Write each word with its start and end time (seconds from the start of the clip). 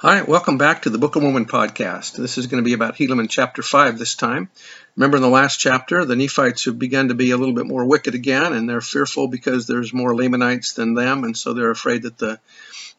Hi, 0.00 0.22
welcome 0.22 0.58
back 0.58 0.82
to 0.82 0.90
the 0.90 0.98
Book 0.98 1.16
of 1.16 1.24
Mormon 1.24 1.46
podcast. 1.46 2.12
This 2.12 2.38
is 2.38 2.46
going 2.46 2.62
to 2.62 2.64
be 2.64 2.72
about 2.72 2.94
Helaman 2.94 3.28
chapter 3.28 3.64
5 3.64 3.98
this 3.98 4.14
time. 4.14 4.48
Remember 4.94 5.16
in 5.16 5.24
the 5.24 5.28
last 5.28 5.58
chapter, 5.58 6.04
the 6.04 6.14
Nephites 6.14 6.66
have 6.66 6.78
begun 6.78 7.08
to 7.08 7.14
be 7.14 7.32
a 7.32 7.36
little 7.36 7.52
bit 7.52 7.66
more 7.66 7.84
wicked 7.84 8.14
again, 8.14 8.52
and 8.52 8.68
they're 8.68 8.80
fearful 8.80 9.26
because 9.26 9.66
there's 9.66 9.92
more 9.92 10.14
Lamanites 10.14 10.74
than 10.74 10.94
them, 10.94 11.24
and 11.24 11.36
so 11.36 11.52
they're 11.52 11.72
afraid 11.72 12.02
that 12.02 12.16
the 12.16 12.38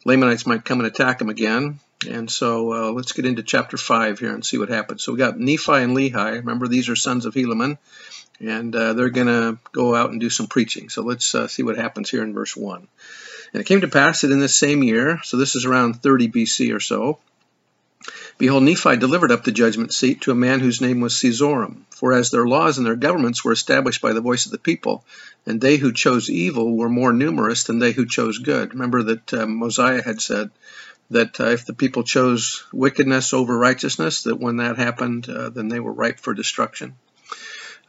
Lamanites 0.03 0.45
might 0.45 0.65
come 0.65 0.81
and 0.81 0.87
attack 0.87 1.19
them 1.19 1.29
again. 1.29 1.79
And 2.05 2.29
so 2.29 2.73
uh, 2.73 2.91
let's 2.91 3.13
get 3.13 3.25
into 3.25 3.43
chapter 3.43 3.77
5 3.77 4.19
here 4.19 4.33
and 4.33 4.45
see 4.45 4.57
what 4.57 4.67
happens. 4.67 5.01
So 5.01 5.13
we 5.13 5.19
got 5.19 5.39
Nephi 5.39 5.71
and 5.71 5.95
Lehi. 5.95 6.33
Remember, 6.33 6.67
these 6.67 6.89
are 6.89 6.97
sons 6.97 7.25
of 7.25 7.33
Helaman, 7.33 7.77
and 8.41 8.75
uh, 8.75 8.91
they're 8.91 9.09
going 9.09 9.27
to 9.27 9.57
go 9.71 9.95
out 9.95 10.09
and 10.09 10.19
do 10.19 10.29
some 10.29 10.47
preaching. 10.47 10.89
So 10.89 11.03
let's 11.03 11.33
uh, 11.33 11.47
see 11.47 11.63
what 11.63 11.77
happens 11.77 12.09
here 12.09 12.23
in 12.23 12.33
verse 12.33 12.57
1. 12.57 12.89
And 13.53 13.61
it 13.61 13.65
came 13.65 13.81
to 13.81 13.87
pass 13.87 14.21
that 14.21 14.31
in 14.31 14.39
this 14.39 14.55
same 14.55 14.83
year, 14.83 15.19
so 15.23 15.37
this 15.37 15.55
is 15.55 15.65
around 15.65 16.01
30 16.01 16.29
BC 16.29 16.73
or 16.73 16.79
so, 16.79 17.19
behold, 18.37 18.63
Nephi 18.63 18.97
delivered 18.97 19.31
up 19.31 19.43
the 19.43 19.51
judgment 19.51 19.93
seat 19.93 20.21
to 20.21 20.31
a 20.31 20.35
man 20.35 20.59
whose 20.59 20.81
name 20.81 20.99
was 20.99 21.13
Cezoram. 21.13 21.83
For 21.89 22.13
as 22.13 22.31
their 22.31 22.45
laws 22.45 22.77
and 22.77 22.87
their 22.87 22.95
governments 22.95 23.43
were 23.43 23.51
established 23.51 24.01
by 24.01 24.13
the 24.13 24.21
voice 24.21 24.45
of 24.45 24.51
the 24.51 24.57
people, 24.57 25.03
and 25.45 25.59
they 25.59 25.77
who 25.77 25.91
chose 25.91 26.29
evil 26.29 26.77
were 26.77 26.89
more 26.89 27.11
numerous 27.11 27.63
than 27.63 27.79
they 27.79 27.91
who 27.91 28.05
chose 28.05 28.37
good. 28.37 28.73
Remember 28.73 29.03
that 29.03 29.33
uh, 29.33 29.45
Mosiah 29.45 30.01
had 30.01 30.21
said 30.21 30.51
that 31.09 31.39
uh, 31.39 31.47
if 31.47 31.65
the 31.65 31.73
people 31.73 32.03
chose 32.03 32.63
wickedness 32.71 33.33
over 33.33 33.57
righteousness, 33.57 34.23
that 34.23 34.39
when 34.39 34.57
that 34.57 34.77
happened, 34.77 35.27
uh, 35.27 35.49
then 35.49 35.67
they 35.67 35.79
were 35.79 35.91
ripe 35.91 36.19
for 36.19 36.33
destruction. 36.33 36.95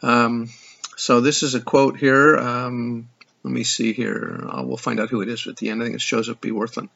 Um, 0.03 0.49
so 0.97 1.21
this 1.21 1.43
is 1.43 1.55
a 1.55 1.61
quote 1.61 1.99
here. 1.99 2.37
Um, 2.37 3.09
let 3.43 3.53
me 3.53 3.65
see 3.65 3.95
here. 3.95 4.47
Uh, 4.51 4.63
we'll 4.63 4.77
find 4.77 5.01
out 5.01 5.09
who 5.09 5.23
it 5.23 5.29
is 5.29 5.47
at 5.47 5.57
the 5.57 5.71
end. 5.71 5.81
I 5.81 5.87
think 5.87 5.95
it's 5.95 6.05
Joseph 6.05 6.43
B. 6.43 6.51
Wirthlin. 6.51 6.91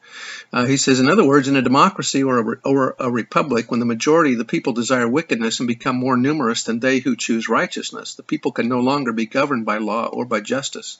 Uh, 0.53 0.65
he 0.65 0.77
says, 0.77 0.99
in 0.99 1.09
other 1.09 1.25
words, 1.25 1.47
in 1.47 1.55
a 1.55 1.61
democracy 1.61 2.21
or 2.21 2.37
a, 2.37 2.43
re- 2.43 2.57
or 2.63 2.95
a 2.99 3.09
republic, 3.09 3.71
when 3.71 3.79
the 3.79 3.85
majority 3.87 4.33
of 4.33 4.37
the 4.37 4.45
people 4.45 4.73
desire 4.73 5.07
wickedness 5.07 5.59
and 5.59 5.67
become 5.67 5.95
more 5.95 6.15
numerous 6.15 6.63
than 6.63 6.79
they 6.79 6.99
who 6.99 7.15
choose 7.15 7.49
righteousness, 7.49 8.13
the 8.13 8.21
people 8.21 8.51
can 8.51 8.69
no 8.69 8.79
longer 8.79 9.11
be 9.11 9.25
governed 9.25 9.65
by 9.65 9.79
law 9.79 10.05
or 10.05 10.23
by 10.25 10.39
justice. 10.39 10.99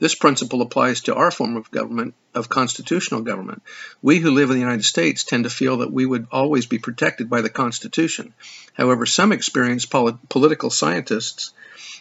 This 0.00 0.16
principle 0.16 0.60
applies 0.60 1.02
to 1.02 1.14
our 1.14 1.30
form 1.30 1.56
of 1.56 1.70
government, 1.70 2.14
of 2.34 2.48
constitutional 2.48 3.20
government. 3.20 3.62
We 4.02 4.18
who 4.18 4.32
live 4.32 4.50
in 4.50 4.56
the 4.56 4.62
United 4.62 4.84
States 4.84 5.22
tend 5.22 5.44
to 5.44 5.50
feel 5.50 5.78
that 5.78 5.92
we 5.92 6.04
would 6.04 6.26
always 6.32 6.66
be 6.66 6.78
protected 6.78 7.30
by 7.30 7.42
the 7.42 7.50
Constitution. 7.50 8.34
However, 8.74 9.06
some 9.06 9.30
experienced 9.30 9.90
polit- 9.90 10.28
political 10.28 10.70
scientists 10.70 11.52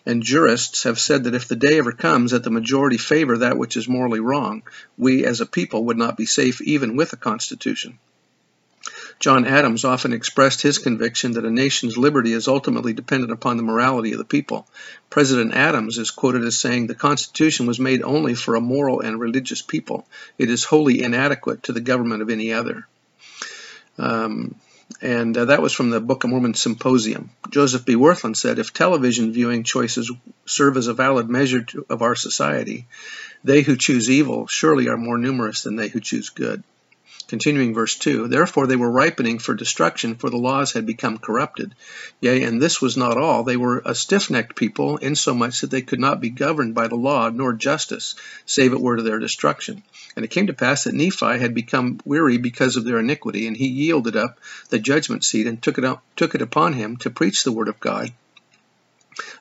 and 0.05 0.23
jurists 0.23 0.83
have 0.83 0.99
said 0.99 1.23
that 1.23 1.35
if 1.35 1.47
the 1.47 1.55
day 1.55 1.77
ever 1.77 1.91
comes 1.91 2.31
that 2.31 2.43
the 2.43 2.51
majority 2.51 2.97
favor 2.97 3.37
that 3.37 3.57
which 3.57 3.77
is 3.77 3.87
morally 3.87 4.19
wrong, 4.19 4.63
we 4.97 5.25
as 5.25 5.41
a 5.41 5.45
people 5.45 5.85
would 5.85 5.97
not 5.97 6.17
be 6.17 6.25
safe 6.25 6.61
even 6.61 6.95
with 6.95 7.13
a 7.13 7.17
constitution. 7.17 7.99
John 9.19 9.45
Adams 9.45 9.83
often 9.83 10.13
expressed 10.13 10.61
his 10.61 10.77
conviction 10.77 11.33
that 11.33 11.43
a 11.43 11.51
nation's 11.51 11.97
liberty 11.97 12.31
is 12.31 12.47
ultimately 12.47 12.93
dependent 12.93 13.33
upon 13.33 13.57
the 13.57 13.63
morality 13.63 14.13
of 14.13 14.17
the 14.17 14.23
people. 14.23 14.65
President 15.09 15.53
Adams 15.53 15.97
is 15.97 16.09
quoted 16.09 16.45
as 16.45 16.57
saying, 16.57 16.87
The 16.87 16.95
Constitution 16.95 17.65
was 17.65 17.81
made 17.81 18.01
only 18.01 18.33
for 18.33 18.55
a 18.55 18.61
moral 18.61 19.01
and 19.01 19.19
religious 19.19 19.61
people. 19.61 20.07
It 20.37 20.49
is 20.49 20.63
wholly 20.63 21.03
inadequate 21.03 21.63
to 21.63 21.73
the 21.73 21.81
government 21.81 22.21
of 22.21 22.29
any 22.29 22.53
other. 22.53 22.87
Um, 23.97 24.55
and 25.01 25.37
uh, 25.37 25.45
that 25.45 25.61
was 25.61 25.73
from 25.73 25.89
the 25.89 25.99
Book 25.99 26.23
of 26.23 26.29
Mormon 26.29 26.53
Symposium. 26.53 27.29
Joseph 27.49 27.85
B. 27.85 27.95
Wirthlin 27.95 28.35
said, 28.35 28.59
if 28.59 28.73
television 28.73 29.31
viewing 29.31 29.63
choices 29.63 30.11
serve 30.45 30.77
as 30.77 30.87
a 30.87 30.93
valid 30.93 31.29
measure 31.29 31.61
to, 31.61 31.85
of 31.89 32.01
our 32.01 32.15
society, 32.15 32.87
they 33.43 33.61
who 33.61 33.77
choose 33.77 34.09
evil 34.09 34.47
surely 34.47 34.89
are 34.89 34.97
more 34.97 35.17
numerous 35.17 35.63
than 35.63 35.75
they 35.75 35.87
who 35.87 35.99
choose 35.99 36.29
good. 36.29 36.63
Continuing 37.29 37.75
verse 37.75 37.95
2 37.95 38.27
Therefore 38.27 38.65
they 38.65 38.75
were 38.75 38.89
ripening 38.89 39.37
for 39.37 39.53
destruction, 39.53 40.15
for 40.15 40.31
the 40.31 40.37
laws 40.37 40.73
had 40.73 40.87
become 40.87 41.19
corrupted. 41.19 41.75
Yea, 42.21 42.41
and 42.41 42.59
this 42.59 42.81
was 42.81 42.97
not 42.97 43.17
all. 43.17 43.43
They 43.43 43.55
were 43.55 43.83
a 43.85 43.93
stiff 43.93 44.31
necked 44.31 44.55
people, 44.55 44.97
insomuch 44.97 45.61
that 45.61 45.69
they 45.69 45.83
could 45.83 45.99
not 45.99 46.21
be 46.21 46.31
governed 46.31 46.73
by 46.73 46.87
the 46.87 46.95
law 46.95 47.29
nor 47.29 47.53
justice, 47.53 48.15
save 48.47 48.73
it 48.73 48.81
were 48.81 48.97
to 48.97 49.03
their 49.03 49.19
destruction. 49.19 49.83
And 50.15 50.25
it 50.25 50.31
came 50.31 50.47
to 50.47 50.53
pass 50.53 50.85
that 50.85 50.95
Nephi 50.95 51.37
had 51.37 51.53
become 51.53 51.99
weary 52.03 52.39
because 52.39 52.75
of 52.75 52.83
their 52.83 52.97
iniquity, 52.97 53.45
and 53.45 53.55
he 53.55 53.67
yielded 53.67 54.15
up 54.15 54.39
the 54.69 54.79
judgment 54.79 55.23
seat 55.23 55.45
and 55.45 55.61
took 55.61 55.77
it, 55.77 55.85
up, 55.85 56.01
took 56.15 56.33
it 56.33 56.41
upon 56.41 56.73
him 56.73 56.97
to 56.97 57.11
preach 57.11 57.43
the 57.43 57.51
word 57.51 57.67
of 57.67 57.79
God 57.79 58.11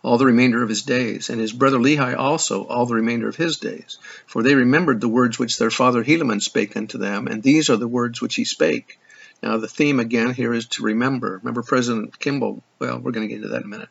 all 0.02 0.18
the 0.18 0.26
remainder 0.26 0.62
of 0.62 0.68
his 0.68 0.82
days, 0.82 1.30
and 1.30 1.40
his 1.40 1.52
brother 1.52 1.78
Lehi 1.78 2.16
also 2.16 2.64
all 2.64 2.86
the 2.86 2.94
remainder 2.94 3.28
of 3.28 3.36
his 3.36 3.58
days. 3.58 3.98
For 4.26 4.42
they 4.42 4.54
remembered 4.54 5.00
the 5.00 5.08
words 5.08 5.38
which 5.38 5.58
their 5.58 5.70
father 5.70 6.02
Helaman 6.02 6.42
spake 6.42 6.76
unto 6.76 6.98
them, 6.98 7.26
and 7.26 7.42
these 7.42 7.70
are 7.70 7.76
the 7.76 7.88
words 7.88 8.20
which 8.20 8.34
he 8.34 8.44
spake. 8.44 8.98
Now, 9.42 9.56
the 9.58 9.68
theme 9.68 10.00
again 10.00 10.34
here 10.34 10.52
is 10.52 10.66
to 10.66 10.82
remember. 10.82 11.38
Remember 11.38 11.62
President 11.62 12.18
Kimball? 12.18 12.62
Well, 12.80 12.98
we're 12.98 13.12
going 13.12 13.28
to 13.28 13.32
get 13.32 13.42
into 13.42 13.48
that 13.50 13.62
in 13.62 13.64
a 13.64 13.68
minute. 13.68 13.88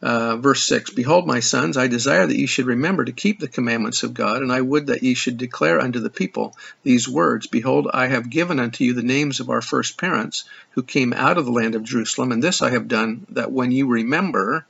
Uh, 0.00 0.36
verse 0.36 0.62
6 0.64 0.90
Behold, 0.90 1.26
my 1.26 1.40
sons, 1.40 1.76
I 1.76 1.88
desire 1.88 2.24
that 2.24 2.38
ye 2.38 2.46
should 2.46 2.66
remember 2.66 3.04
to 3.04 3.12
keep 3.12 3.40
the 3.40 3.48
commandments 3.48 4.04
of 4.04 4.14
God, 4.14 4.42
and 4.42 4.52
I 4.52 4.60
would 4.60 4.86
that 4.86 5.02
ye 5.02 5.14
should 5.14 5.36
declare 5.38 5.80
unto 5.80 5.98
the 5.98 6.10
people 6.10 6.54
these 6.84 7.08
words 7.08 7.48
Behold, 7.48 7.88
I 7.92 8.06
have 8.06 8.30
given 8.30 8.60
unto 8.60 8.84
you 8.84 8.94
the 8.94 9.02
names 9.02 9.40
of 9.40 9.50
our 9.50 9.60
first 9.60 9.98
parents, 9.98 10.44
who 10.70 10.84
came 10.84 11.12
out 11.12 11.38
of 11.38 11.46
the 11.46 11.50
land 11.50 11.74
of 11.74 11.82
Jerusalem, 11.82 12.30
and 12.30 12.40
this 12.40 12.62
I 12.62 12.70
have 12.70 12.86
done, 12.86 13.26
that 13.30 13.50
when 13.50 13.72
you 13.72 13.88
remember, 13.88 14.66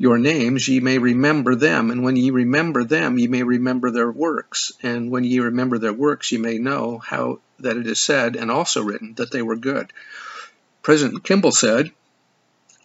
your 0.00 0.16
names, 0.16 0.66
ye 0.66 0.80
may 0.80 0.96
remember 0.96 1.54
them, 1.54 1.90
and 1.90 2.02
when 2.02 2.16
ye 2.16 2.30
remember 2.30 2.84
them, 2.84 3.18
ye 3.18 3.26
may 3.26 3.42
remember 3.42 3.90
their 3.90 4.10
works, 4.10 4.72
and 4.82 5.10
when 5.10 5.24
ye 5.24 5.40
remember 5.40 5.76
their 5.76 5.92
works, 5.92 6.32
ye 6.32 6.38
may 6.38 6.56
know 6.56 6.96
how 6.96 7.38
that 7.58 7.76
it 7.76 7.86
is 7.86 8.00
said, 8.00 8.34
and 8.34 8.50
also 8.50 8.82
written, 8.82 9.12
that 9.16 9.30
they 9.30 9.42
were 9.42 9.56
good. 9.56 9.92
President 10.80 11.22
Kimball 11.22 11.52
said, 11.52 11.90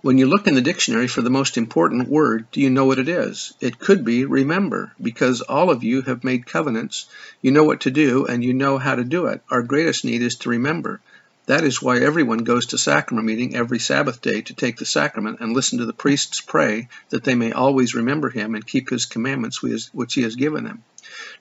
when 0.02 0.18
you 0.18 0.28
look 0.28 0.46
in 0.46 0.56
the 0.56 0.62
dictionary 0.62 1.08
for 1.08 1.22
the 1.22 1.30
most 1.30 1.58
important 1.58 2.09
word, 2.09 2.48
do 2.52 2.59
you 2.59 2.70
know 2.70 2.84
what 2.84 3.00
it 3.00 3.08
is? 3.08 3.54
It 3.62 3.80
could 3.80 4.04
be 4.04 4.25
remember, 4.25 4.92
because 5.02 5.40
all 5.40 5.70
of 5.70 5.86
you 5.86 6.02
have 6.02 6.25
made 6.25 6.46
covenants. 6.46 7.08
You 7.42 7.52
know 7.52 7.64
what 7.64 7.80
to 7.81 7.92
do, 7.92 8.25
and 8.25 8.44
you 8.44 8.54
know 8.54 8.78
how 8.78 8.96
to 8.96 9.06
do 9.06 9.28
it. 9.28 9.42
Our 9.50 9.64
greatest 9.64 10.04
need 10.04 10.22
is 10.22 10.36
to 10.40 10.50
remember. 10.50 11.00
That 11.47 11.63
is 11.63 11.81
why 11.81 12.00
everyone 12.00 12.39
goes 12.39 12.67
to 12.67 12.78
sacrament 12.78 13.28
meeting 13.28 13.56
every 13.56 13.78
Sabbath 13.78 14.19
day 14.19 14.41
to 14.41 14.53
take 14.56 14.78
the 14.78 14.85
sacrament 14.85 15.39
and 15.41 15.53
listen 15.53 15.78
to 15.78 15.85
the 15.85 15.94
priests 15.94 16.41
pray 16.41 16.89
that 17.09 17.23
they 17.23 17.35
may 17.35 17.51
always 17.51 17.94
remember 17.94 18.29
him 18.29 18.56
and 18.56 18.66
keep 18.66 18.89
his 18.89 19.06
commandments 19.06 19.61
which 19.61 20.13
he 20.16 20.23
has 20.23 20.35
given 20.35 20.63
them. 20.63 20.83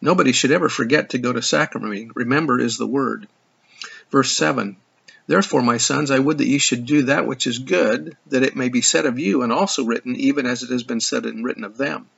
Nobody 0.02 0.32
should 0.32 0.50
ever 0.50 0.68
forget 0.68 1.10
to 1.10 1.18
go 1.18 1.32
to 1.32 1.40
sacrament 1.40 1.90
meeting. 1.90 2.10
Remember 2.14 2.60
is 2.60 2.76
the 2.76 2.86
word. 2.86 3.28
Verse 4.10 4.32
7 4.32 4.76
Therefore, 5.26 5.62
my 5.62 5.78
sons, 5.78 6.10
I 6.10 6.18
would 6.18 6.36
that 6.36 6.46
ye 6.46 6.58
should 6.58 6.84
do 6.84 7.04
that 7.04 7.26
which 7.26 7.46
is 7.46 7.58
good, 7.58 8.14
that 8.26 8.42
it 8.42 8.56
may 8.56 8.68
be 8.68 8.82
said 8.82 9.06
of 9.06 9.18
you, 9.18 9.40
and 9.40 9.50
also 9.50 9.84
written, 9.84 10.16
even 10.16 10.44
as 10.44 10.62
it 10.62 10.68
has 10.68 10.82
been 10.82 11.00
said 11.00 11.24
and 11.24 11.42
written 11.42 11.64
of 11.64 11.78
them. 11.78 12.08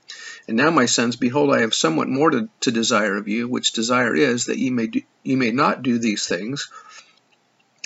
And 0.49 0.57
now, 0.57 0.71
my 0.71 0.87
sons, 0.87 1.15
behold, 1.15 1.55
I 1.55 1.61
have 1.61 1.73
somewhat 1.73 2.09
more 2.09 2.31
to, 2.31 2.49
to 2.63 2.73
desire 2.73 3.17
of 3.17 3.29
you, 3.29 3.47
which 3.47 3.71
desire 3.71 4.15
is 4.15 4.47
that 4.47 4.59
ye 4.59 4.71
may, 4.71 4.89
do, 4.89 5.03
ye 5.23 5.37
may 5.37 5.53
not 5.53 5.85
do 5.85 5.99
these 5.99 6.27
things, 6.27 6.69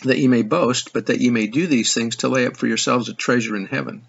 that 0.05 0.19
ye 0.19 0.29
may 0.29 0.43
boast, 0.43 0.93
but 0.93 1.07
that 1.07 1.21
ye 1.21 1.31
may 1.31 1.47
do 1.47 1.67
these 1.67 1.95
things 1.95 2.17
to 2.17 2.29
lay 2.29 2.47
up 2.47 2.57
for 2.57 2.67
yourselves 2.67 3.09
a 3.09 3.15
treasure 3.15 3.57
in 3.57 3.67
heaven. 3.67 4.03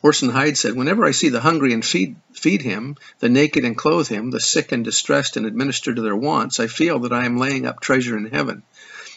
Orson 0.00 0.28
Hyde 0.28 0.56
said, 0.56 0.76
Whenever 0.76 1.04
I 1.04 1.10
see 1.10 1.28
the 1.28 1.40
hungry 1.40 1.72
and 1.72 1.84
feed, 1.84 2.16
feed 2.32 2.62
him, 2.62 2.96
the 3.18 3.28
naked 3.28 3.64
and 3.64 3.76
clothe 3.76 4.08
him, 4.08 4.30
the 4.30 4.40
sick 4.40 4.70
and 4.70 4.84
distressed 4.84 5.36
and 5.36 5.44
administer 5.44 5.92
to 5.92 6.00
their 6.00 6.16
wants, 6.16 6.60
I 6.60 6.68
feel 6.68 7.00
that 7.00 7.12
I 7.12 7.24
am 7.24 7.36
laying 7.36 7.66
up 7.66 7.80
treasure 7.80 8.16
in 8.16 8.26
heaven. 8.26 8.62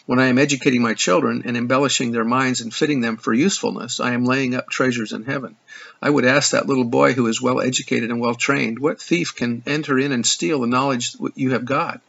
When 0.04 0.18
I 0.18 0.26
am 0.26 0.38
educating 0.38 0.82
my 0.82 0.94
children 0.94 1.42
and 1.44 1.56
embellishing 1.56 2.10
their 2.10 2.24
minds 2.24 2.60
and 2.60 2.74
fitting 2.74 3.00
them 3.00 3.16
for 3.16 3.32
usefulness, 3.32 4.00
I 4.00 4.14
am 4.14 4.24
laying 4.24 4.56
up 4.56 4.68
treasures 4.68 5.12
in 5.12 5.22
heaven. 5.22 5.54
I 6.00 6.10
would 6.10 6.24
ask 6.24 6.50
that 6.50 6.66
little 6.66 6.84
boy 6.84 7.12
who 7.12 7.28
is 7.28 7.40
well 7.40 7.60
educated 7.60 8.10
and 8.10 8.20
well 8.20 8.34
trained, 8.34 8.80
what 8.80 9.00
thief 9.00 9.36
can 9.36 9.62
enter 9.64 9.96
in 10.00 10.10
and 10.10 10.26
steal 10.26 10.60
the 10.60 10.66
knowledge 10.66 11.14
you 11.36 11.52
have 11.52 11.64
got? 11.64 12.00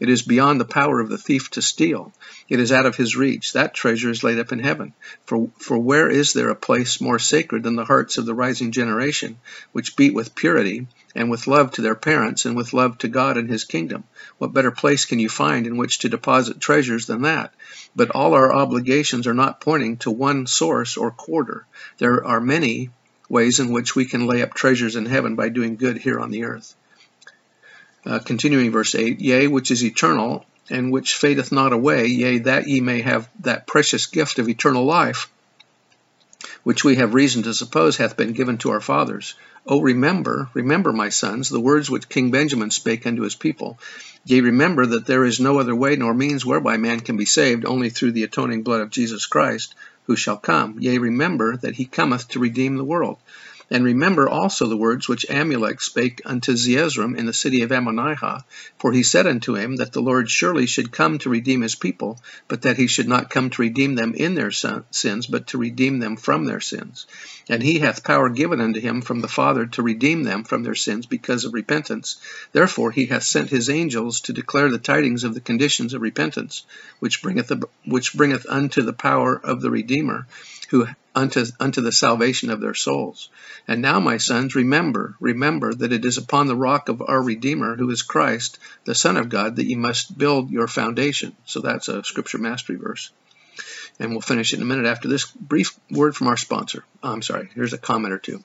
It 0.00 0.08
is 0.08 0.22
beyond 0.22 0.58
the 0.58 0.64
power 0.64 0.98
of 0.98 1.10
the 1.10 1.18
thief 1.18 1.50
to 1.50 1.60
steal. 1.60 2.12
It 2.48 2.58
is 2.58 2.72
out 2.72 2.86
of 2.86 2.96
his 2.96 3.16
reach. 3.16 3.52
That 3.52 3.74
treasure 3.74 4.08
is 4.08 4.24
laid 4.24 4.38
up 4.38 4.50
in 4.50 4.58
heaven. 4.58 4.94
For, 5.26 5.50
for 5.58 5.78
where 5.78 6.08
is 6.08 6.32
there 6.32 6.48
a 6.48 6.56
place 6.56 7.02
more 7.02 7.18
sacred 7.18 7.64
than 7.64 7.76
the 7.76 7.84
hearts 7.84 8.16
of 8.16 8.24
the 8.24 8.34
rising 8.34 8.72
generation, 8.72 9.36
which 9.72 9.96
beat 9.96 10.14
with 10.14 10.34
purity, 10.34 10.86
and 11.14 11.30
with 11.30 11.46
love 11.46 11.72
to 11.72 11.82
their 11.82 11.94
parents, 11.94 12.46
and 12.46 12.56
with 12.56 12.72
love 12.72 12.96
to 12.98 13.08
God 13.08 13.36
and 13.36 13.50
his 13.50 13.64
kingdom? 13.64 14.04
What 14.38 14.54
better 14.54 14.70
place 14.70 15.04
can 15.04 15.18
you 15.18 15.28
find 15.28 15.66
in 15.66 15.76
which 15.76 15.98
to 15.98 16.08
deposit 16.08 16.60
treasures 16.60 17.04
than 17.04 17.20
that? 17.22 17.52
But 17.94 18.10
all 18.10 18.32
our 18.32 18.50
obligations 18.50 19.26
are 19.26 19.34
not 19.34 19.60
pointing 19.60 19.98
to 19.98 20.10
one 20.10 20.46
source 20.46 20.96
or 20.96 21.10
quarter. 21.10 21.66
There 21.98 22.24
are 22.24 22.40
many 22.40 22.88
ways 23.28 23.60
in 23.60 23.70
which 23.70 23.94
we 23.94 24.06
can 24.06 24.26
lay 24.26 24.40
up 24.40 24.54
treasures 24.54 24.96
in 24.96 25.04
heaven 25.04 25.36
by 25.36 25.50
doing 25.50 25.76
good 25.76 25.98
here 25.98 26.18
on 26.18 26.30
the 26.30 26.44
earth. 26.44 26.74
Uh, 28.06 28.18
continuing 28.18 28.70
verse 28.70 28.94
8, 28.94 29.20
Yea, 29.20 29.46
which 29.46 29.70
is 29.70 29.84
eternal, 29.84 30.46
and 30.70 30.92
which 30.92 31.14
fadeth 31.14 31.52
not 31.52 31.72
away, 31.72 32.06
yea, 32.06 32.38
that 32.38 32.68
ye 32.68 32.80
may 32.80 33.00
have 33.00 33.28
that 33.40 33.66
precious 33.66 34.06
gift 34.06 34.38
of 34.38 34.48
eternal 34.48 34.84
life, 34.84 35.28
which 36.62 36.84
we 36.84 36.96
have 36.96 37.12
reason 37.12 37.42
to 37.42 37.52
suppose 37.52 37.96
hath 37.96 38.16
been 38.16 38.32
given 38.32 38.56
to 38.56 38.70
our 38.70 38.80
fathers. 38.80 39.34
O 39.66 39.80
remember, 39.80 40.48
remember, 40.54 40.92
my 40.92 41.08
sons, 41.08 41.48
the 41.48 41.60
words 41.60 41.90
which 41.90 42.08
King 42.08 42.30
Benjamin 42.30 42.70
spake 42.70 43.06
unto 43.06 43.22
his 43.22 43.34
people. 43.34 43.78
Yea, 44.24 44.40
remember 44.40 44.86
that 44.86 45.06
there 45.06 45.24
is 45.24 45.40
no 45.40 45.58
other 45.58 45.74
way 45.74 45.96
nor 45.96 46.14
means 46.14 46.46
whereby 46.46 46.76
man 46.76 47.00
can 47.00 47.16
be 47.16 47.26
saved, 47.26 47.64
only 47.64 47.90
through 47.90 48.12
the 48.12 48.24
atoning 48.24 48.62
blood 48.62 48.80
of 48.80 48.90
Jesus 48.90 49.26
Christ, 49.26 49.74
who 50.04 50.16
shall 50.16 50.36
come. 50.36 50.76
Yea, 50.78 50.98
remember 50.98 51.56
that 51.58 51.74
he 51.74 51.84
cometh 51.84 52.28
to 52.28 52.38
redeem 52.38 52.76
the 52.76 52.84
world. 52.84 53.18
And 53.72 53.84
remember 53.84 54.28
also 54.28 54.66
the 54.66 54.76
words 54.76 55.08
which 55.08 55.26
Amulek 55.30 55.80
spake 55.80 56.20
unto 56.24 56.56
Zeezrom 56.56 57.16
in 57.16 57.26
the 57.26 57.32
city 57.32 57.62
of 57.62 57.70
Ammonihah, 57.70 58.42
for 58.80 58.92
he 58.92 59.04
said 59.04 59.28
unto 59.28 59.54
him 59.54 59.76
that 59.76 59.92
the 59.92 60.02
Lord 60.02 60.28
surely 60.28 60.66
should 60.66 60.90
come 60.90 61.18
to 61.18 61.30
redeem 61.30 61.60
his 61.60 61.76
people, 61.76 62.20
but 62.48 62.62
that 62.62 62.78
he 62.78 62.88
should 62.88 63.06
not 63.06 63.30
come 63.30 63.48
to 63.50 63.62
redeem 63.62 63.94
them 63.94 64.14
in 64.14 64.34
their 64.34 64.50
sins, 64.50 65.28
but 65.28 65.46
to 65.48 65.58
redeem 65.58 66.00
them 66.00 66.16
from 66.16 66.46
their 66.46 66.60
sins. 66.60 67.06
And 67.48 67.62
he 67.62 67.78
hath 67.78 68.02
power 68.02 68.28
given 68.28 68.60
unto 68.60 68.80
him 68.80 69.02
from 69.02 69.20
the 69.20 69.28
Father 69.28 69.66
to 69.66 69.82
redeem 69.82 70.24
them 70.24 70.42
from 70.42 70.64
their 70.64 70.74
sins 70.74 71.06
because 71.06 71.44
of 71.44 71.54
repentance. 71.54 72.20
Therefore 72.52 72.90
he 72.90 73.06
hath 73.06 73.22
sent 73.22 73.50
his 73.50 73.70
angels 73.70 74.22
to 74.22 74.32
declare 74.32 74.68
the 74.68 74.78
tidings 74.78 75.22
of 75.22 75.34
the 75.34 75.40
conditions 75.40 75.94
of 75.94 76.02
repentance, 76.02 76.64
which 76.98 77.22
bringeth, 77.22 77.52
which 77.84 78.14
bringeth 78.14 78.46
unto 78.48 78.82
the 78.82 78.92
power 78.92 79.36
of 79.36 79.60
the 79.60 79.70
Redeemer, 79.70 80.26
who 80.70 80.86
unto, 81.14 81.44
unto 81.58 81.80
the 81.80 81.92
salvation 81.92 82.50
of 82.50 82.60
their 82.60 82.74
souls. 82.74 83.28
And 83.66 83.82
now, 83.82 83.98
my 83.98 84.18
sons, 84.18 84.54
remember, 84.54 85.16
remember 85.20 85.74
that 85.74 85.92
it 85.92 86.04
is 86.04 86.16
upon 86.16 86.46
the 86.46 86.56
rock 86.56 86.88
of 86.88 87.02
our 87.02 87.20
Redeemer, 87.20 87.76
who 87.76 87.90
is 87.90 88.02
Christ, 88.02 88.58
the 88.84 88.94
Son 88.94 89.16
of 89.16 89.28
God, 89.28 89.56
that 89.56 89.66
ye 89.66 89.74
must 89.74 90.16
build 90.16 90.50
your 90.50 90.68
foundation. 90.68 91.36
So 91.44 91.60
that's 91.60 91.88
a 91.88 92.04
scripture 92.04 92.38
mastery 92.38 92.76
verse. 92.76 93.10
And 93.98 94.12
we'll 94.12 94.20
finish 94.20 94.54
in 94.54 94.62
a 94.62 94.64
minute 94.64 94.86
after 94.86 95.08
this 95.08 95.26
brief 95.30 95.78
word 95.90 96.16
from 96.16 96.28
our 96.28 96.36
sponsor. 96.36 96.84
Oh, 97.02 97.12
I'm 97.12 97.22
sorry, 97.22 97.50
here's 97.54 97.72
a 97.72 97.78
comment 97.78 98.14
or 98.14 98.18
two. 98.18 98.42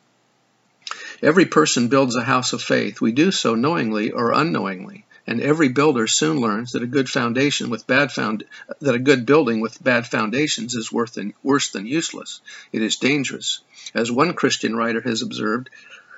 Every 1.21 1.45
person 1.45 1.87
builds 1.87 2.15
a 2.15 2.23
house 2.23 2.53
of 2.53 2.61
faith. 2.61 2.99
We 2.99 3.11
do 3.11 3.31
so 3.31 3.55
knowingly 3.55 4.11
or 4.11 4.33
unknowingly 4.33 5.05
and 5.27 5.41
every 5.41 5.69
builder 5.69 6.07
soon 6.07 6.39
learns 6.39 6.71
that 6.71 6.83
a 6.83 6.87
good 6.87 7.09
foundation 7.09 7.69
with 7.69 7.87
bad 7.87 8.11
found 8.11 8.43
that 8.81 8.95
a 8.95 8.99
good 8.99 9.25
building 9.25 9.59
with 9.59 9.83
bad 9.83 10.05
foundations 10.05 10.75
is 10.75 10.89
than, 11.13 11.33
worse 11.43 11.71
than 11.71 11.85
useless. 11.85 12.41
It 12.71 12.81
is 12.81 12.97
dangerous. 12.97 13.61
As 13.93 14.11
one 14.11 14.33
Christian 14.33 14.75
writer 14.75 15.01
has 15.01 15.21
observed, 15.21 15.69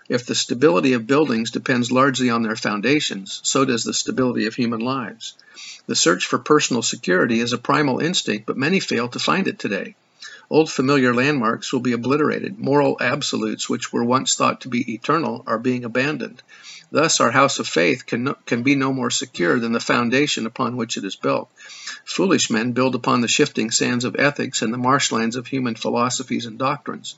if 0.10 0.26
the 0.26 0.36
stability 0.36 0.94
of 0.94 1.08
buildings 1.08 1.52
depends 1.52 1.92
largely 1.92 2.30
on 2.30 2.44
their 2.44 2.56
foundations, 2.56 3.42
so 3.44 3.66
does 3.66 3.84
the 3.84 3.94
stability 3.94 4.46
of 4.46 4.56
human 4.56 4.80
lives. 4.80 5.34
The 5.86 5.96
search 5.96 6.26
for 6.26 6.40
personal 6.40 6.82
security 6.82 7.40
is 7.40 7.54
a 7.54 7.58
primal 7.58 8.00
instinct, 8.00 8.46
but 8.46 8.58
many 8.58 8.80
fail 8.80 9.10
to 9.10 9.20
find 9.20 9.48
it 9.48 9.60
today. 9.60 9.96
Old 10.50 10.70
familiar 10.70 11.14
landmarks 11.14 11.72
will 11.72 11.80
be 11.80 11.94
obliterated. 11.94 12.60
Moral 12.60 12.98
absolutes, 13.00 13.70
which 13.70 13.94
were 13.94 14.04
once 14.04 14.36
thought 14.36 14.62
to 14.62 14.68
be 14.68 14.94
eternal, 14.94 15.44
are 15.48 15.58
being 15.58 15.86
abandoned. 15.86 16.44
Thus, 16.92 17.20
our 17.20 17.32
house 17.32 17.60
of 17.60 17.68
faith 17.68 18.06
can, 18.06 18.24
no, 18.24 18.38
can 18.46 18.64
be 18.64 18.76
no 18.76 18.94
more 18.94 19.10
secure 19.10 19.60
than 19.60 19.74
the 19.74 19.80
foundation 19.80 20.46
upon 20.46 20.78
which 20.78 20.96
it 20.96 21.04
is 21.04 21.18
built. 21.18 21.50
Foolish 22.06 22.50
men 22.50 22.72
build 22.72 22.96
upon 22.96 23.22
the 23.22 23.28
shifting 23.28 23.72
sands 23.72 24.06
of 24.06 24.16
ethics 24.18 24.62
and 24.62 24.74
the 24.74 24.78
marshlands 24.78 25.36
of 25.36 25.48
human 25.48 25.76
philosophies 25.76 26.46
and 26.46 26.58
doctrines. 26.58 27.16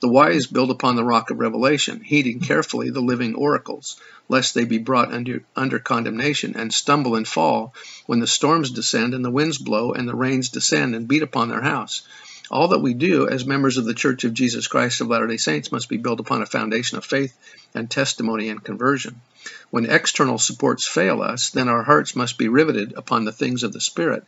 The 0.00 0.08
wise 0.08 0.46
build 0.46 0.70
upon 0.72 0.96
the 0.96 1.04
rock 1.04 1.30
of 1.30 1.38
revelation, 1.38 2.00
heeding 2.00 2.40
carefully 2.40 2.90
the 2.90 3.00
living 3.00 3.36
oracles, 3.36 3.96
lest 4.28 4.54
they 4.54 4.64
be 4.64 4.78
brought 4.78 5.12
under, 5.12 5.44
under 5.54 5.78
condemnation 5.78 6.54
and 6.56 6.72
stumble 6.72 7.14
and 7.14 7.26
fall 7.26 7.74
when 8.06 8.18
the 8.18 8.26
storms 8.26 8.70
descend 8.70 9.14
and 9.14 9.24
the 9.24 9.30
winds 9.30 9.58
blow 9.58 9.92
and 9.92 10.08
the 10.08 10.16
rains 10.16 10.48
descend 10.48 10.94
and 10.94 11.08
beat 11.08 11.22
upon 11.22 11.48
their 11.48 11.62
house. 11.62 12.02
All 12.52 12.68
that 12.68 12.82
we 12.82 12.92
do 12.92 13.26
as 13.26 13.46
members 13.46 13.78
of 13.78 13.86
the 13.86 13.94
Church 13.94 14.24
of 14.24 14.34
Jesus 14.34 14.66
Christ 14.66 15.00
of 15.00 15.08
Latter 15.08 15.26
day 15.26 15.38
Saints 15.38 15.72
must 15.72 15.88
be 15.88 15.96
built 15.96 16.20
upon 16.20 16.42
a 16.42 16.46
foundation 16.46 16.98
of 16.98 17.04
faith 17.06 17.34
and 17.74 17.90
testimony 17.90 18.50
and 18.50 18.62
conversion. 18.62 19.22
When 19.70 19.86
external 19.88 20.36
supports 20.36 20.86
fail 20.86 21.22
us, 21.22 21.48
then 21.48 21.70
our 21.70 21.82
hearts 21.82 22.14
must 22.14 22.36
be 22.36 22.48
riveted 22.48 22.92
upon 22.94 23.24
the 23.24 23.32
things 23.32 23.62
of 23.62 23.72
the 23.72 23.80
Spirit, 23.80 24.24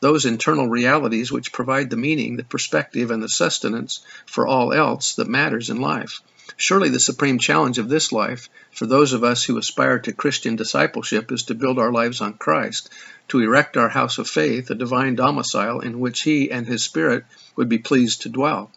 those 0.00 0.26
internal 0.26 0.68
realities 0.68 1.32
which 1.32 1.50
provide 1.50 1.88
the 1.88 1.96
meaning, 1.96 2.36
the 2.36 2.44
perspective, 2.44 3.10
and 3.10 3.22
the 3.22 3.28
sustenance 3.30 4.00
for 4.26 4.46
all 4.46 4.74
else 4.74 5.14
that 5.14 5.26
matters 5.26 5.70
in 5.70 5.80
life. 5.80 6.20
Surely 6.58 6.90
the 6.90 7.00
supreme 7.00 7.38
challenge 7.38 7.78
of 7.78 7.88
this 7.88 8.12
life 8.12 8.50
for 8.72 8.84
those 8.84 9.14
of 9.14 9.24
us 9.24 9.44
who 9.44 9.56
aspire 9.56 9.98
to 10.00 10.12
Christian 10.12 10.56
discipleship 10.56 11.32
is 11.32 11.44
to 11.44 11.54
build 11.54 11.78
our 11.78 11.90
lives 11.90 12.20
on 12.20 12.34
Christ, 12.34 12.90
to 13.32 13.40
erect 13.40 13.78
our 13.78 13.88
house 13.88 14.18
of 14.18 14.28
faith, 14.28 14.68
a 14.68 14.74
divine 14.74 15.14
domicile 15.14 15.80
in 15.80 15.98
which 15.98 16.20
He 16.20 16.50
and 16.50 16.66
His 16.66 16.84
Spirit 16.84 17.24
would 17.56 17.66
be 17.66 17.78
pleased 17.78 18.20
to 18.20 18.28
dwell. 18.28 18.70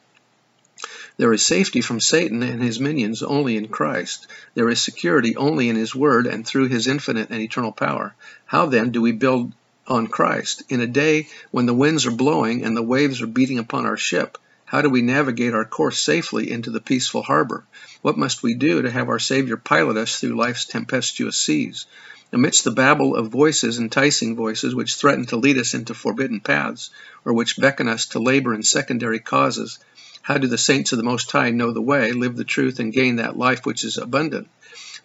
There 1.17 1.33
is 1.33 1.45
safety 1.45 1.81
from 1.81 1.99
Satan 1.99 2.41
and 2.41 2.63
his 2.63 2.79
minions 2.79 3.21
only 3.21 3.57
in 3.57 3.67
Christ. 3.67 4.27
There 4.53 4.69
is 4.69 4.79
security 4.79 5.35
only 5.35 5.67
in 5.67 5.75
his 5.75 5.93
word 5.93 6.25
and 6.25 6.47
through 6.47 6.69
his 6.69 6.87
infinite 6.87 7.31
and 7.31 7.41
eternal 7.41 7.73
power. 7.73 8.15
How 8.45 8.67
then 8.67 8.91
do 8.91 9.01
we 9.01 9.11
build 9.11 9.51
on 9.87 10.07
Christ? 10.07 10.63
In 10.69 10.79
a 10.79 10.87
day 10.87 11.27
when 11.51 11.65
the 11.65 11.73
winds 11.73 12.05
are 12.05 12.11
blowing 12.11 12.63
and 12.63 12.77
the 12.77 12.81
waves 12.81 13.21
are 13.21 13.27
beating 13.27 13.59
upon 13.59 13.85
our 13.85 13.97
ship, 13.97 14.37
how 14.63 14.81
do 14.81 14.89
we 14.89 15.01
navigate 15.01 15.53
our 15.53 15.65
course 15.65 16.01
safely 16.01 16.49
into 16.49 16.71
the 16.71 16.79
peaceful 16.79 17.23
harbor? 17.23 17.65
What 18.01 18.17
must 18.17 18.41
we 18.41 18.53
do 18.53 18.83
to 18.83 18.91
have 18.91 19.09
our 19.09 19.19
Savior 19.19 19.57
pilot 19.57 19.97
us 19.97 20.17
through 20.17 20.37
life's 20.37 20.63
tempestuous 20.63 21.37
seas? 21.37 21.85
Amidst 22.33 22.63
the 22.63 22.71
babble 22.71 23.15
of 23.15 23.29
voices, 23.29 23.77
enticing 23.77 24.35
voices, 24.35 24.73
which 24.73 24.95
threaten 24.95 25.25
to 25.27 25.37
lead 25.37 25.57
us 25.57 25.73
into 25.73 25.93
forbidden 25.93 26.39
paths, 26.39 26.89
or 27.23 27.33
which 27.33 27.57
beckon 27.57 27.87
us 27.87 28.07
to 28.07 28.19
labor 28.19 28.53
in 28.53 28.63
secondary 28.63 29.19
causes, 29.19 29.79
how 30.23 30.39
do 30.39 30.47
the 30.47 30.57
saints 30.57 30.91
of 30.91 30.97
the 30.97 31.03
Most 31.03 31.31
High 31.31 31.51
know 31.51 31.71
the 31.71 31.81
way, 31.81 32.11
live 32.11 32.35
the 32.35 32.43
truth, 32.43 32.79
and 32.79 32.91
gain 32.91 33.17
that 33.17 33.37
life 33.37 33.65
which 33.65 33.83
is 33.83 33.97
abundant? 33.97 34.47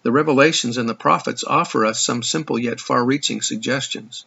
The 0.03 0.13
revelations 0.13 0.79
and 0.79 0.89
the 0.89 0.95
prophets 0.95 1.45
offer 1.45 1.85
us 1.85 2.01
some 2.01 2.23
simple 2.23 2.59
yet 2.59 2.81
far 2.81 3.05
reaching 3.05 3.43
suggestions. 3.43 4.25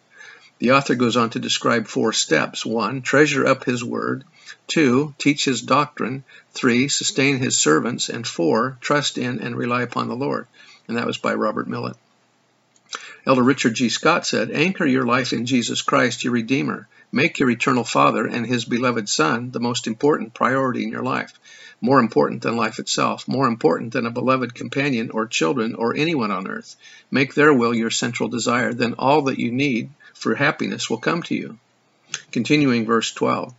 The 0.59 0.71
author 0.73 0.93
goes 0.93 1.17
on 1.17 1.31
to 1.31 1.39
describe 1.39 1.87
four 1.87 2.13
steps. 2.13 2.63
One, 2.63 3.01
treasure 3.01 3.45
up 3.45 3.65
his 3.65 3.83
word. 3.83 4.23
Two, 4.67 5.15
teach 5.17 5.45
his 5.45 5.63
doctrine. 5.63 6.23
Three, 6.53 6.87
sustain 6.89 7.39
his 7.39 7.57
servants. 7.57 8.07
And 8.07 8.25
four, 8.25 8.77
trust 8.79 9.17
in 9.17 9.39
and 9.39 9.57
rely 9.57 9.81
upon 9.81 10.09
the 10.09 10.15
Lord. 10.15 10.45
And 10.87 10.97
that 10.97 11.07
was 11.07 11.17
by 11.17 11.33
Robert 11.33 11.67
Millet. 11.67 11.97
Elder 13.25 13.43
Richard 13.43 13.73
G. 13.75 13.87
Scott 13.87 14.25
said, 14.25 14.51
Anchor 14.51 14.85
your 14.85 15.05
life 15.05 15.31
in 15.31 15.45
Jesus 15.45 15.81
Christ, 15.81 16.25
your 16.25 16.33
Redeemer. 16.33 16.89
Make 17.09 17.39
your 17.39 17.49
eternal 17.49 17.85
Father 17.85 18.25
and 18.25 18.45
his 18.45 18.65
beloved 18.65 19.07
Son 19.07 19.51
the 19.51 19.61
most 19.61 19.87
important 19.87 20.33
priority 20.33 20.83
in 20.83 20.89
your 20.89 21.03
life. 21.03 21.39
More 21.79 21.99
important 21.99 22.41
than 22.41 22.57
life 22.57 22.79
itself, 22.79 23.25
more 23.25 23.47
important 23.47 23.93
than 23.93 24.05
a 24.05 24.11
beloved 24.11 24.53
companion 24.53 25.09
or 25.11 25.25
children 25.25 25.73
or 25.73 25.95
anyone 25.95 26.31
on 26.31 26.49
earth. 26.49 26.75
Make 27.11 27.33
their 27.33 27.53
will 27.53 27.73
your 27.73 27.91
central 27.91 28.27
desire, 28.27 28.73
then 28.73 28.95
all 28.99 29.21
that 29.23 29.39
you 29.39 29.51
need 29.51 29.91
for 30.13 30.35
happiness 30.35 30.89
will 30.89 30.97
come 30.97 31.23
to 31.23 31.35
you. 31.35 31.57
Continuing 32.31 32.85
verse 32.85 33.13
12 33.13 33.53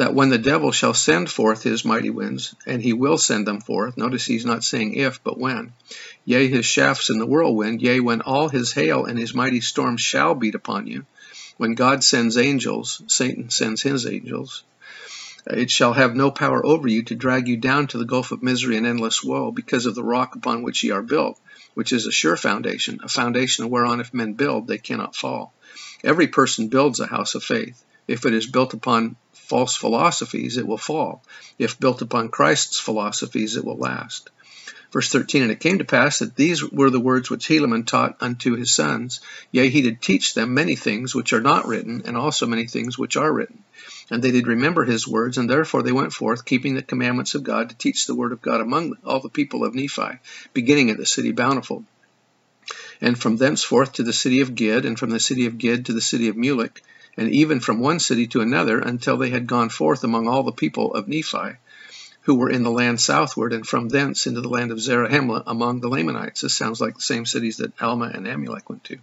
that 0.00 0.14
when 0.14 0.30
the 0.30 0.38
devil 0.38 0.72
shall 0.72 0.94
send 0.94 1.30
forth 1.30 1.62
his 1.62 1.84
mighty 1.84 2.08
winds, 2.08 2.54
and 2.66 2.80
he 2.80 2.94
will 2.94 3.18
send 3.18 3.46
them 3.46 3.60
forth, 3.60 3.98
notice 3.98 4.24
he's 4.24 4.46
not 4.46 4.64
saying 4.64 4.94
if, 4.94 5.22
but 5.22 5.38
when, 5.38 5.74
yea, 6.24 6.48
his 6.48 6.64
shafts 6.64 7.10
in 7.10 7.18
the 7.18 7.26
whirlwind, 7.26 7.82
yea, 7.82 8.00
when 8.00 8.22
all 8.22 8.48
his 8.48 8.72
hail 8.72 9.04
and 9.04 9.18
his 9.18 9.34
mighty 9.34 9.60
storms 9.60 10.00
shall 10.00 10.34
beat 10.34 10.54
upon 10.54 10.86
you, 10.86 11.04
when 11.58 11.74
God 11.74 12.02
sends 12.02 12.38
angels, 12.38 13.02
Satan 13.08 13.50
sends 13.50 13.82
his 13.82 14.06
angels, 14.06 14.62
it 15.46 15.70
shall 15.70 15.92
have 15.92 16.16
no 16.16 16.30
power 16.30 16.64
over 16.64 16.88
you 16.88 17.02
to 17.02 17.14
drag 17.14 17.46
you 17.46 17.58
down 17.58 17.86
to 17.88 17.98
the 17.98 18.06
gulf 18.06 18.32
of 18.32 18.42
misery 18.42 18.78
and 18.78 18.86
endless 18.86 19.22
woe 19.22 19.50
because 19.50 19.84
of 19.84 19.94
the 19.94 20.02
rock 20.02 20.34
upon 20.34 20.62
which 20.62 20.82
ye 20.82 20.92
are 20.92 21.02
built, 21.02 21.38
which 21.74 21.92
is 21.92 22.06
a 22.06 22.10
sure 22.10 22.38
foundation, 22.38 23.00
a 23.02 23.08
foundation 23.08 23.68
whereon 23.68 24.00
if 24.00 24.14
men 24.14 24.32
build, 24.32 24.66
they 24.66 24.78
cannot 24.78 25.14
fall. 25.14 25.52
Every 26.02 26.28
person 26.28 26.68
builds 26.68 27.00
a 27.00 27.06
house 27.06 27.34
of 27.34 27.44
faith. 27.44 27.84
If 28.08 28.24
it 28.24 28.32
is 28.32 28.46
built 28.46 28.72
upon 28.72 29.16
false 29.50 29.76
philosophies, 29.76 30.56
it 30.56 30.66
will 30.66 30.78
fall. 30.78 31.24
If 31.58 31.80
built 31.80 32.02
upon 32.02 32.28
Christ's 32.28 32.78
philosophies, 32.78 33.56
it 33.56 33.64
will 33.64 33.78
last. 33.78 34.30
Verse 34.92 35.08
13, 35.08 35.42
And 35.42 35.50
it 35.50 35.58
came 35.58 35.78
to 35.78 35.84
pass 35.84 36.20
that 36.20 36.36
these 36.36 36.62
were 36.62 36.88
the 36.88 37.00
words 37.00 37.28
which 37.28 37.48
Helaman 37.48 37.84
taught 37.84 38.16
unto 38.20 38.54
his 38.54 38.72
sons. 38.72 39.20
Yea, 39.50 39.68
he 39.68 39.82
did 39.82 40.00
teach 40.00 40.34
them 40.34 40.54
many 40.54 40.76
things 40.76 41.16
which 41.16 41.32
are 41.32 41.40
not 41.40 41.66
written, 41.66 42.02
and 42.04 42.16
also 42.16 42.46
many 42.46 42.66
things 42.66 42.96
which 42.96 43.16
are 43.16 43.32
written. 43.32 43.64
And 44.08 44.22
they 44.22 44.30
did 44.30 44.46
remember 44.46 44.84
his 44.84 45.06
words, 45.06 45.36
and 45.36 45.50
therefore 45.50 45.82
they 45.82 45.90
went 45.90 46.12
forth, 46.12 46.44
keeping 46.44 46.74
the 46.74 46.82
commandments 46.82 47.34
of 47.34 47.42
God, 47.42 47.70
to 47.70 47.76
teach 47.76 48.06
the 48.06 48.14
word 48.14 48.30
of 48.30 48.42
God 48.42 48.60
among 48.60 48.98
all 49.04 49.18
the 49.18 49.28
people 49.28 49.64
of 49.64 49.74
Nephi, 49.74 50.18
beginning 50.52 50.90
at 50.90 50.96
the 50.96 51.06
city 51.06 51.32
Bountiful. 51.32 51.84
And 53.00 53.20
from 53.20 53.36
thenceforth 53.36 53.94
to 53.94 54.04
the 54.04 54.12
city 54.12 54.42
of 54.42 54.54
Gid, 54.54 54.84
and 54.84 54.96
from 54.96 55.10
the 55.10 55.18
city 55.18 55.46
of 55.46 55.58
Gid 55.58 55.86
to 55.86 55.92
the 55.92 56.00
city 56.00 56.28
of 56.28 56.36
Mulek, 56.36 56.82
and 57.20 57.28
even 57.28 57.60
from 57.60 57.80
one 57.80 58.00
city 58.00 58.26
to 58.26 58.40
another, 58.40 58.78
until 58.80 59.18
they 59.18 59.28
had 59.28 59.46
gone 59.46 59.68
forth 59.68 60.02
among 60.02 60.26
all 60.26 60.42
the 60.42 60.52
people 60.52 60.94
of 60.94 61.06
Nephi 61.06 61.58
who 62.22 62.34
were 62.34 62.48
in 62.48 62.62
the 62.62 62.70
land 62.70 62.98
southward, 62.98 63.52
and 63.52 63.66
from 63.66 63.90
thence 63.90 64.26
into 64.26 64.40
the 64.40 64.48
land 64.48 64.70
of 64.70 64.80
Zarahemla 64.80 65.42
among 65.46 65.80
the 65.80 65.88
Lamanites. 65.88 66.40
This 66.40 66.54
sounds 66.54 66.80
like 66.80 66.94
the 66.94 67.02
same 67.02 67.26
cities 67.26 67.58
that 67.58 67.74
Alma 67.78 68.10
and 68.14 68.26
Amulek 68.26 68.70
went 68.70 68.84
to. 68.84 68.98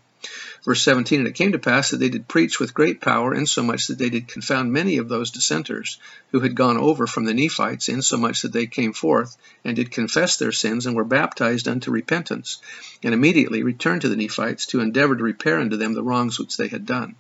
Verse 0.66 0.82
17, 0.82 1.20
And 1.20 1.28
it 1.28 1.36
came 1.36 1.52
to 1.52 1.60
pass 1.60 1.92
that 1.92 1.98
they 1.98 2.10
did 2.10 2.28
preach 2.28 2.60
with 2.60 2.74
great 2.74 3.02
power, 3.02 3.36
insomuch 3.36 3.86
that 3.86 4.00
they 4.00 4.10
did 4.10 4.28
confound 4.28 4.74
many 4.74 4.98
of 4.98 5.10
those 5.10 5.30
dissenters 5.30 6.00
who 6.32 6.40
had 6.40 6.56
gone 6.56 6.78
over 6.78 7.06
from 7.06 7.26
the 7.26 7.36
Nephites, 7.36 7.88
insomuch 7.88 8.42
that 8.42 8.52
they 8.52 8.66
came 8.66 8.94
forth, 8.94 9.38
and 9.64 9.76
did 9.76 9.92
confess 9.92 10.38
their 10.38 10.52
sins, 10.52 10.88
and 10.88 10.96
were 10.96 11.04
baptized 11.04 11.68
unto 11.68 11.92
repentance, 11.92 12.58
and 13.04 13.14
immediately 13.14 13.62
returned 13.62 14.02
to 14.02 14.10
the 14.10 14.16
Nephites 14.16 14.66
to 14.66 14.80
endeavor 14.80 15.16
to 15.16 15.24
repair 15.24 15.60
unto 15.60 15.78
them 15.78 15.94
the 15.94 16.02
wrongs 16.02 16.40
which 16.40 16.58
they 16.58 16.68
had 16.68 16.88
done. 16.88 17.16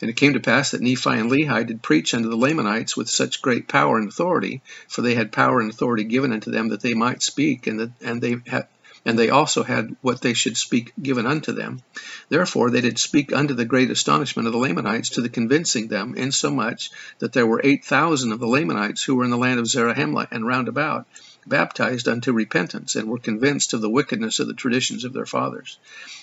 And 0.00 0.10
it 0.10 0.16
came 0.16 0.34
to 0.34 0.40
pass 0.40 0.70
that 0.70 0.82
Nephi 0.82 1.10
and 1.10 1.30
Lehi 1.30 1.66
did 1.66 1.82
preach 1.82 2.12
unto 2.14 2.28
the 2.28 2.36
Lamanites 2.36 2.96
with 2.96 3.08
such 3.08 3.40
great 3.40 3.68
power 3.68 3.98
and 3.98 4.08
authority, 4.08 4.60
for 4.88 5.02
they 5.02 5.14
had 5.14 5.32
power 5.32 5.60
and 5.60 5.70
authority 5.70 6.04
given 6.04 6.32
unto 6.32 6.50
them 6.50 6.68
that 6.68 6.80
they 6.80 6.94
might 6.94 7.22
speak, 7.22 7.66
and 7.66 7.80
that 7.80 7.90
and 8.02 8.20
they 8.20 8.36
had 8.46 8.66
and 9.06 9.18
they 9.18 9.28
also 9.28 9.62
had 9.62 9.94
what 10.00 10.22
they 10.22 10.32
should 10.32 10.56
speak 10.56 10.92
given 11.02 11.26
unto 11.26 11.52
them. 11.52 11.82
Therefore 12.30 12.70
they 12.70 12.80
did 12.80 12.98
speak 12.98 13.32
unto 13.32 13.54
the 13.54 13.64
great 13.64 13.90
astonishment 13.90 14.46
of 14.46 14.52
the 14.52 14.58
Lamanites 14.58 15.10
to 15.10 15.20
the 15.20 15.28
convincing 15.28 15.88
them, 15.88 16.14
insomuch 16.14 16.90
that 17.18 17.32
there 17.32 17.46
were 17.46 17.60
eight 17.62 17.84
thousand 17.84 18.32
of 18.32 18.40
the 18.40 18.46
Lamanites 18.46 19.02
who 19.04 19.14
were 19.14 19.24
in 19.24 19.30
the 19.30 19.36
land 19.36 19.60
of 19.60 19.66
Zarahemla 19.66 20.28
and 20.30 20.46
round 20.46 20.68
about, 20.68 21.06
baptized 21.46 22.08
unto 22.08 22.32
repentance, 22.32 22.96
and 22.96 23.08
were 23.08 23.18
convinced 23.18 23.72
of 23.72 23.80
the 23.80 23.90
wickedness 23.90 24.38
of 24.38 24.46
the 24.46 24.54
traditions 24.54 25.04
of 25.04 25.12
their 25.12 25.26
fathers. 25.26 25.78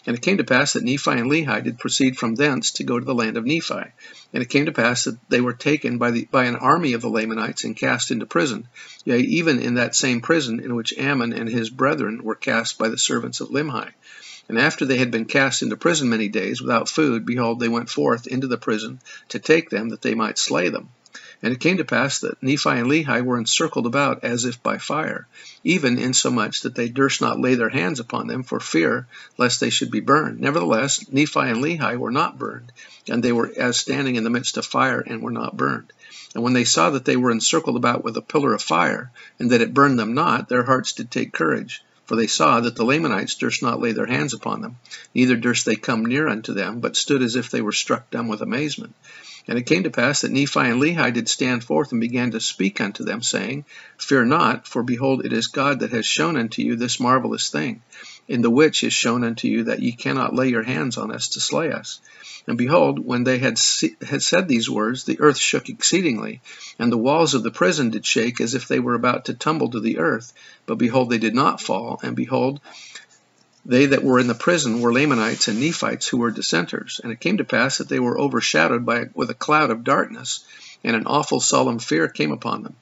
And 0.06 0.16
it 0.16 0.22
came 0.22 0.38
to 0.38 0.44
pass 0.44 0.74
that 0.74 0.84
Nephi 0.84 1.12
and 1.12 1.32
Lehi 1.32 1.64
did 1.64 1.80
proceed 1.80 2.18
from 2.18 2.36
thence 2.36 2.72
to 2.74 2.84
go 2.84 3.00
to 3.00 3.06
the 3.06 3.16
land 3.16 3.38
of 3.38 3.46
Nephi. 3.46 3.92
And 4.34 4.44
it 4.44 4.50
came 4.50 4.66
to 4.66 4.72
pass 4.72 5.04
that 5.04 5.18
they 5.30 5.42
were 5.42 5.54
taken 5.54 5.98
by, 5.98 6.12
the, 6.12 6.28
by 6.32 6.46
an 6.46 6.56
army 6.56 6.94
of 6.94 7.02
the 7.02 7.10
Lamanites 7.10 7.64
and 7.64 7.76
cast 7.76 8.12
into 8.12 8.26
prison, 8.26 8.68
yea, 9.06 9.20
even 9.20 9.60
in 9.60 9.76
that 9.76 9.96
same 9.96 10.22
prison 10.22 10.60
in 10.60 10.76
which 10.76 10.98
Ammon 10.98 11.34
and 11.34 11.50
his 11.50 11.70
brethren 11.70 12.24
were 12.24 12.36
cast 12.36 12.78
by 12.78 12.90
the 12.90 12.98
servants 12.98 13.42
of 13.42 13.50
Limhi. 13.50 13.90
And 14.50 14.60
after 14.60 14.86
they 14.86 14.98
had 14.98 15.12
been 15.12 15.26
cast 15.26 15.62
into 15.62 15.78
prison 15.78 16.10
many 16.10 16.28
days 16.28 16.62
without 16.62 16.90
food, 16.90 17.26
behold, 17.26 17.60
they 17.60 17.70
went 17.70 17.90
forth 17.90 18.28
into 18.28 18.48
the 18.48 18.58
prison 18.58 19.00
to 19.30 19.40
take 19.40 19.70
them, 19.70 19.90
that 19.90 20.02
they 20.02 20.16
might 20.16 20.38
slay 20.38 20.70
them. 20.70 20.90
And 21.44 21.54
it 21.54 21.60
came 21.60 21.78
to 21.78 21.84
pass 21.84 22.20
that 22.20 22.42
Nephi 22.44 22.70
and 22.70 22.88
Lehi 22.88 23.24
were 23.24 23.38
encircled 23.38 23.88
about 23.88 24.24
as 24.24 24.46
if 24.46 24.62
by 24.62 24.78
fire, 24.78 25.28
even 25.64 25.98
insomuch 25.98 26.62
that 26.62 26.76
they 26.76 26.88
durst 26.88 27.20
not 27.20 27.40
lay 27.40 27.56
their 27.56 27.70
hands 27.70 28.00
upon 28.00 28.28
them 28.28 28.44
for 28.44 28.60
fear 28.60 29.08
lest 29.38 29.60
they 29.60 29.72
should 29.72 29.90
be 29.90 30.02
burned. 30.02 30.40
Nevertheless, 30.40 31.12
Nephi 31.12 31.40
and 31.40 31.64
Lehi 31.64 31.98
were 31.98 32.12
not 32.12 32.38
burned, 32.38 32.72
and 33.08 33.24
they 33.24 33.32
were 33.32 33.52
as 33.58 33.80
standing 33.80 34.18
in 34.18 34.24
the 34.24 34.30
midst 34.30 34.58
of 34.58 34.66
fire 34.66 35.00
and 35.00 35.24
were 35.24 35.32
not 35.32 35.58
burned. 35.58 35.92
And 36.36 36.44
when 36.44 36.54
they 36.54 36.64
saw 36.64 36.92
that 36.92 37.06
they 37.06 37.18
were 37.18 37.32
encircled 37.32 37.76
about 37.76 38.04
with 38.04 38.18
a 38.18 38.22
pillar 38.22 38.54
of 38.54 38.62
fire, 38.62 39.12
and 39.40 39.52
that 39.52 39.62
it 39.62 39.74
burned 39.74 39.98
them 39.98 40.14
not, 40.14 40.48
their 40.48 40.64
hearts 40.64 40.94
did 40.94 41.10
take 41.10 41.34
courage. 41.34 41.84
For 42.12 42.18
they 42.18 42.28
saw 42.28 42.60
that 42.60 42.76
the 42.76 42.84
Lamanites 42.84 43.36
durst 43.36 43.64
not 43.64 43.80
lay 43.80 43.94
their 43.94 44.06
hands 44.06 44.34
upon 44.34 44.62
them, 44.62 44.76
neither 45.16 45.38
durst 45.38 45.66
they 45.66 45.78
come 45.78 46.06
near 46.06 46.28
unto 46.28 46.54
them, 46.54 46.82
but 46.82 46.98
stood 46.98 47.22
as 47.22 47.38
if 47.38 47.50
they 47.50 47.62
were 47.62 47.72
struck 47.72 48.12
dumb 48.12 48.28
with 48.28 48.42
amazement. 48.42 48.96
And 49.48 49.58
it 49.58 49.66
came 49.66 49.84
to 49.84 49.90
pass 49.92 50.20
that 50.20 50.32
Nephi 50.34 50.60
and 50.60 50.82
Lehi 50.82 51.14
did 51.14 51.30
stand 51.30 51.64
forth 51.64 51.94
and 51.94 52.02
began 52.02 52.32
to 52.32 52.42
speak 52.42 52.82
unto 52.82 53.06
them, 53.06 53.22
saying, 53.22 53.64
Fear 53.98 54.26
not, 54.26 54.68
for 54.68 54.84
behold, 54.84 55.26
it 55.26 55.32
is 55.32 55.48
God 55.48 55.80
that 55.80 55.92
has 55.92 56.06
shown 56.06 56.36
unto 56.36 56.62
you 56.62 56.76
this 56.76 57.00
marvelous 57.00 57.50
thing, 57.50 57.82
in 58.32 58.42
the 58.42 58.50
which 58.50 58.82
is 58.82 58.94
shown 58.94 59.26
unto 59.26 59.50
you 59.50 59.66
that 59.66 59.82
ye 59.82 59.92
cannot 59.92 60.34
lay 60.34 60.48
your 60.48 60.64
hands 60.64 60.98
on 60.98 61.12
us 61.12 61.28
to 61.28 61.42
slay 61.42 61.70
us. 61.70 62.00
And 62.48 62.58
behold, 62.58 62.98
when 62.98 63.26
they 63.26 63.40
had, 63.40 63.60
had 64.08 64.24
said 64.24 64.48
these 64.48 64.70
words, 64.70 65.04
the 65.04 65.20
earth 65.20 65.38
shook 65.38 65.68
exceedingly, 65.68 66.40
and 66.80 66.90
the 66.90 66.98
walls 66.98 67.34
of 67.34 67.44
the 67.44 67.52
prison 67.52 67.90
did 67.90 68.06
shake 68.06 68.40
as 68.40 68.56
if 68.56 68.70
they 68.70 68.80
were 68.80 68.96
about 68.96 69.26
to 69.26 69.34
tumble 69.34 69.70
to 69.72 69.82
the 69.82 69.98
earth. 69.98 70.32
But 70.66 70.78
behold, 70.78 71.10
they 71.10 71.18
did 71.18 71.36
not 71.36 71.60
fall, 71.60 72.00
and 72.04 72.16
behold, 72.16 72.62
they 73.66 73.88
that 73.88 74.02
were 74.02 74.18
in 74.18 74.28
the 74.28 74.34
prison 74.34 74.80
were 74.80 74.94
Lamanites 74.94 75.50
and 75.50 75.60
Nephites 75.60 76.08
who 76.08 76.20
were 76.20 76.32
dissenters. 76.32 77.02
And 77.04 77.12
it 77.12 77.20
came 77.20 77.36
to 77.40 77.44
pass 77.44 77.80
that 77.80 77.90
they 77.90 78.00
were 78.00 78.18
overshadowed 78.18 78.86
by 78.86 79.10
with 79.14 79.30
a 79.30 79.36
cloud 79.36 79.72
of 79.72 79.84
darkness, 79.84 80.46
and 80.86 80.96
an 80.96 81.06
awful 81.06 81.42
solemn 81.42 81.80
fear 81.80 82.08
came 82.08 82.32
upon 82.32 82.64
them. 82.64 82.78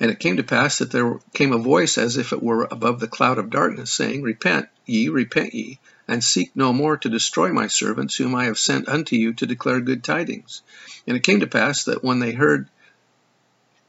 And 0.00 0.10
it 0.10 0.18
came 0.18 0.38
to 0.38 0.42
pass 0.42 0.78
that 0.78 0.90
there 0.92 1.18
came 1.34 1.52
a 1.52 1.58
voice 1.58 1.98
as 1.98 2.16
if 2.16 2.32
it 2.32 2.42
were 2.42 2.66
above 2.70 3.00
the 3.00 3.06
cloud 3.06 3.36
of 3.36 3.50
darkness, 3.50 3.90
saying, 3.90 4.22
Repent 4.22 4.68
ye, 4.86 5.10
repent 5.10 5.52
ye, 5.52 5.78
and 6.08 6.24
seek 6.24 6.52
no 6.54 6.72
more 6.72 6.96
to 6.96 7.08
destroy 7.10 7.52
my 7.52 7.66
servants, 7.66 8.16
whom 8.16 8.34
I 8.34 8.46
have 8.46 8.58
sent 8.58 8.88
unto 8.88 9.14
you 9.14 9.34
to 9.34 9.46
declare 9.46 9.80
good 9.80 10.02
tidings. 10.02 10.62
And 11.06 11.18
it 11.18 11.22
came 11.22 11.40
to 11.40 11.46
pass 11.46 11.84
that 11.84 12.02
when 12.02 12.18
they 12.18 12.32
heard 12.32 12.68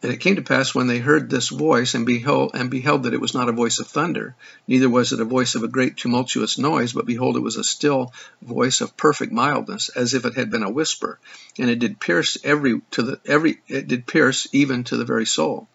and 0.02 0.14
it 0.14 0.20
came 0.20 0.38
to 0.38 0.42
pass 0.42 0.74
when 0.74 0.88
they 0.88 1.00
heard 1.00 1.30
this 1.30 1.50
voice, 1.50 1.94
and 1.94 2.06
beheld, 2.06 2.52
and 2.54 2.72
beheld 2.72 3.04
that 3.04 3.14
it 3.14 3.20
was 3.20 3.34
not 3.34 3.50
a 3.50 3.54
voice 3.54 3.80
of 3.80 3.88
thunder, 3.88 4.36
neither 4.68 4.90
was 4.90 5.12
it 5.12 5.20
a 5.20 5.26
voice 5.26 5.56
of 5.56 5.64
a 5.64 5.68
great 5.68 5.98
tumultuous 5.98 6.58
noise, 6.58 6.94
but 6.94 7.06
behold, 7.06 7.36
it 7.36 7.42
was 7.42 7.58
a 7.58 7.64
still 7.64 8.14
voice 8.42 8.80
of 8.80 8.96
perfect 8.96 9.34
mildness, 9.34 9.90
as 9.90 10.14
if 10.14 10.26
it 10.26 10.36
had 10.36 10.50
been 10.50 10.64
a 10.64 10.70
whisper, 10.70 11.20
and 11.58 11.70
it 11.70 11.80
did 11.80 12.00
pierce 12.00 12.38
every 12.44 12.82
to 12.92 13.04
the 13.04 13.20
every 13.26 13.60
it 13.68 13.88
did 13.88 14.08
pierce 14.08 14.48
even 14.54 14.84
to 14.86 14.96
the 14.96 15.06
very 15.06 15.26
soul. 15.26 15.68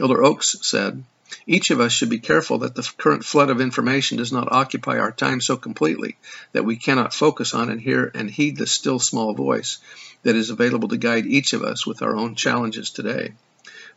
Elder 0.00 0.24
Oaks 0.24 0.56
said, 0.62 1.04
each 1.46 1.70
of 1.70 1.80
us 1.80 1.92
should 1.92 2.08
be 2.08 2.18
careful 2.18 2.58
that 2.58 2.74
the 2.74 2.88
current 2.96 3.24
flood 3.24 3.50
of 3.50 3.60
information 3.60 4.16
does 4.16 4.32
not 4.32 4.52
occupy 4.52 4.98
our 4.98 5.12
time 5.12 5.40
so 5.40 5.56
completely 5.56 6.16
that 6.52 6.64
we 6.64 6.76
cannot 6.76 7.12
focus 7.12 7.52
on 7.52 7.68
and 7.68 7.80
hear 7.80 8.10
and 8.14 8.30
heed 8.30 8.56
the 8.56 8.66
still 8.66 8.98
small 8.98 9.34
voice 9.34 9.78
that 10.22 10.36
is 10.36 10.50
available 10.50 10.88
to 10.88 10.96
guide 10.96 11.26
each 11.26 11.52
of 11.52 11.62
us 11.62 11.86
with 11.86 12.00
our 12.00 12.16
own 12.16 12.36
challenges 12.36 12.90
today. 12.90 13.32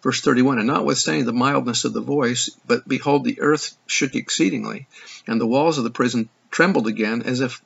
Verse 0.02 0.22
31 0.22 0.60
And 0.60 0.68
notwithstanding 0.68 1.26
the 1.26 1.34
mildness 1.34 1.86
of 1.86 1.94
the 1.94 2.02
voice, 2.02 2.50
but 2.66 2.88
behold, 2.88 3.26
the 3.26 3.42
earth 3.42 3.76
shook 3.88 4.16
exceedingly, 4.16 4.88
and 5.28 5.40
the 5.40 5.48
walls 5.48 5.78
of 5.78 5.84
the 5.84 5.90
prison 5.90 6.30
trembled 6.52 6.88
again, 6.88 7.22
as 7.24 7.42
if, 7.42 7.62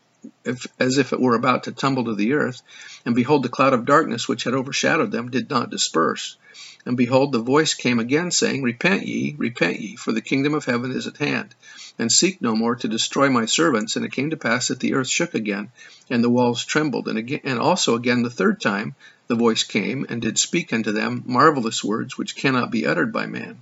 if, 0.46 0.68
as 0.80 0.98
if 0.98 1.14
it 1.14 1.20
were 1.20 1.36
about 1.36 1.64
to 1.64 1.72
tumble 1.72 2.06
to 2.06 2.16
the 2.16 2.34
earth. 2.34 2.62
And 3.06 3.16
behold, 3.16 3.44
the 3.44 3.50
cloud 3.50 3.74
of 3.74 3.86
darkness 3.86 4.28
which 4.28 4.44
had 4.44 4.54
overshadowed 4.54 5.12
them 5.12 5.30
did 5.30 5.50
not 5.50 5.70
disperse. 5.70 6.38
And 6.86 6.98
behold, 6.98 7.32
the 7.32 7.40
voice 7.40 7.74
came 7.74 8.00
again, 8.00 8.30
saying, 8.32 8.62
Repent 8.62 9.08
ye, 9.08 9.36
repent 9.38 9.80
ye, 9.80 9.96
for 9.96 10.12
the 10.12 10.22
kingdom 10.22 10.54
of 10.54 10.66
heaven 10.66 10.92
is 10.92 11.08
at 11.08 11.18
hand. 11.18 11.56
And 11.98 12.12
seek 12.12 12.42
no 12.42 12.56
more 12.56 12.76
to 12.76 12.88
destroy 12.88 13.30
my 13.30 13.46
servants. 13.46 13.96
And 13.96 14.06
it 14.06 14.12
came 14.12 14.32
to 14.32 14.38
pass 14.38 14.68
that 14.68 14.80
the 14.80 14.94
earth 14.94 15.08
shook 15.08 15.34
again, 15.34 15.72
and 16.10 16.24
the 16.24 16.30
walls 16.30 16.66
trembled. 16.66 17.08
And, 17.08 17.18
again, 17.18 17.42
and 17.44 17.60
also 17.60 17.96
again 17.96 18.24
the 18.24 18.30
third 18.30 18.60
time 18.60 18.96
the 19.28 19.36
voice 19.36 19.64
came, 19.64 20.06
and 20.10 20.22
did 20.22 20.38
speak 20.38 20.74
unto 20.74 20.92
them 20.92 21.24
marvelous 21.26 21.84
words 21.84 22.18
which 22.18 22.36
cannot 22.36 22.72
be 22.72 22.86
uttered 22.86 23.14
by 23.14 23.28
man. 23.28 23.60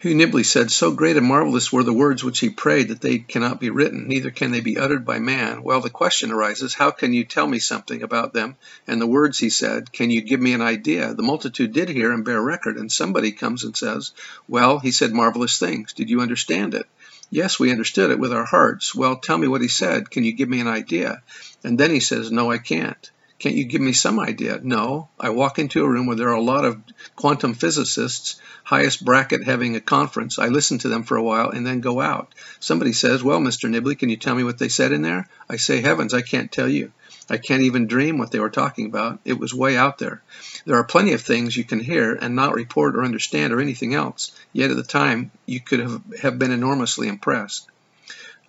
Hugh 0.00 0.14
Nibley 0.14 0.46
said, 0.46 0.70
So 0.70 0.92
great 0.92 1.18
and 1.18 1.26
marvelous 1.26 1.70
were 1.70 1.82
the 1.82 1.92
words 1.92 2.24
which 2.24 2.38
he 2.38 2.48
prayed 2.48 2.88
that 2.88 3.02
they 3.02 3.18
cannot 3.18 3.60
be 3.60 3.68
written, 3.68 4.08
neither 4.08 4.30
can 4.30 4.50
they 4.50 4.60
be 4.60 4.78
uttered 4.78 5.04
by 5.04 5.18
man. 5.18 5.62
Well, 5.62 5.82
the 5.82 5.90
question 5.90 6.32
arises, 6.32 6.72
how 6.72 6.90
can 6.90 7.12
you 7.12 7.24
tell 7.24 7.46
me 7.46 7.58
something 7.58 8.02
about 8.02 8.32
them? 8.32 8.56
And 8.86 8.98
the 8.98 9.06
words 9.06 9.38
he 9.38 9.50
said, 9.50 9.92
can 9.92 10.08
you 10.10 10.22
give 10.22 10.40
me 10.40 10.54
an 10.54 10.62
idea? 10.62 11.12
The 11.12 11.22
multitude 11.22 11.74
did 11.74 11.90
hear 11.90 12.12
and 12.12 12.24
bear 12.24 12.40
record, 12.40 12.78
and 12.78 12.90
somebody 12.90 13.32
comes 13.32 13.62
and 13.62 13.76
says, 13.76 14.12
Well, 14.48 14.78
he 14.78 14.90
said 14.90 15.12
marvelous 15.12 15.58
things. 15.58 15.92
Did 15.92 16.08
you 16.08 16.22
understand 16.22 16.72
it? 16.72 16.86
Yes, 17.28 17.60
we 17.60 17.70
understood 17.70 18.10
it 18.10 18.18
with 18.18 18.32
our 18.32 18.46
hearts. 18.46 18.94
Well, 18.94 19.16
tell 19.16 19.36
me 19.36 19.48
what 19.48 19.60
he 19.60 19.68
said. 19.68 20.10
Can 20.10 20.24
you 20.24 20.32
give 20.32 20.48
me 20.48 20.62
an 20.62 20.66
idea? 20.66 21.22
And 21.62 21.78
then 21.78 21.90
he 21.90 22.00
says, 22.00 22.32
No, 22.32 22.50
I 22.50 22.56
can't. 22.56 23.10
Can't 23.40 23.56
you 23.56 23.64
give 23.64 23.80
me 23.80 23.94
some 23.94 24.20
idea? 24.20 24.60
No. 24.62 25.08
I 25.18 25.30
walk 25.30 25.58
into 25.58 25.82
a 25.82 25.88
room 25.88 26.04
where 26.04 26.14
there 26.14 26.28
are 26.28 26.34
a 26.34 26.42
lot 26.42 26.66
of 26.66 26.82
quantum 27.16 27.54
physicists, 27.54 28.38
highest 28.64 29.02
bracket 29.02 29.44
having 29.44 29.76
a 29.76 29.80
conference. 29.80 30.38
I 30.38 30.48
listen 30.48 30.76
to 30.80 30.88
them 30.88 31.04
for 31.04 31.16
a 31.16 31.22
while 31.22 31.48
and 31.48 31.66
then 31.66 31.80
go 31.80 32.02
out. 32.02 32.34
Somebody 32.60 32.92
says, 32.92 33.24
Well, 33.24 33.40
Mr. 33.40 33.70
Nibley, 33.70 33.98
can 33.98 34.10
you 34.10 34.18
tell 34.18 34.34
me 34.34 34.44
what 34.44 34.58
they 34.58 34.68
said 34.68 34.92
in 34.92 35.00
there? 35.00 35.26
I 35.48 35.56
say, 35.56 35.80
Heavens, 35.80 36.12
I 36.12 36.20
can't 36.20 36.52
tell 36.52 36.68
you. 36.68 36.92
I 37.30 37.38
can't 37.38 37.62
even 37.62 37.86
dream 37.86 38.18
what 38.18 38.30
they 38.30 38.40
were 38.40 38.50
talking 38.50 38.84
about. 38.84 39.20
It 39.24 39.38
was 39.38 39.54
way 39.54 39.74
out 39.74 39.96
there. 39.96 40.20
There 40.66 40.76
are 40.76 40.84
plenty 40.84 41.14
of 41.14 41.22
things 41.22 41.56
you 41.56 41.64
can 41.64 41.80
hear 41.80 42.12
and 42.12 42.36
not 42.36 42.54
report 42.54 42.94
or 42.94 43.04
understand 43.04 43.54
or 43.54 43.60
anything 43.60 43.94
else, 43.94 44.32
yet 44.52 44.70
at 44.70 44.76
the 44.76 44.82
time 44.82 45.30
you 45.46 45.60
could 45.60 45.80
have, 45.80 46.02
have 46.20 46.38
been 46.38 46.50
enormously 46.50 47.08
impressed. 47.08 47.70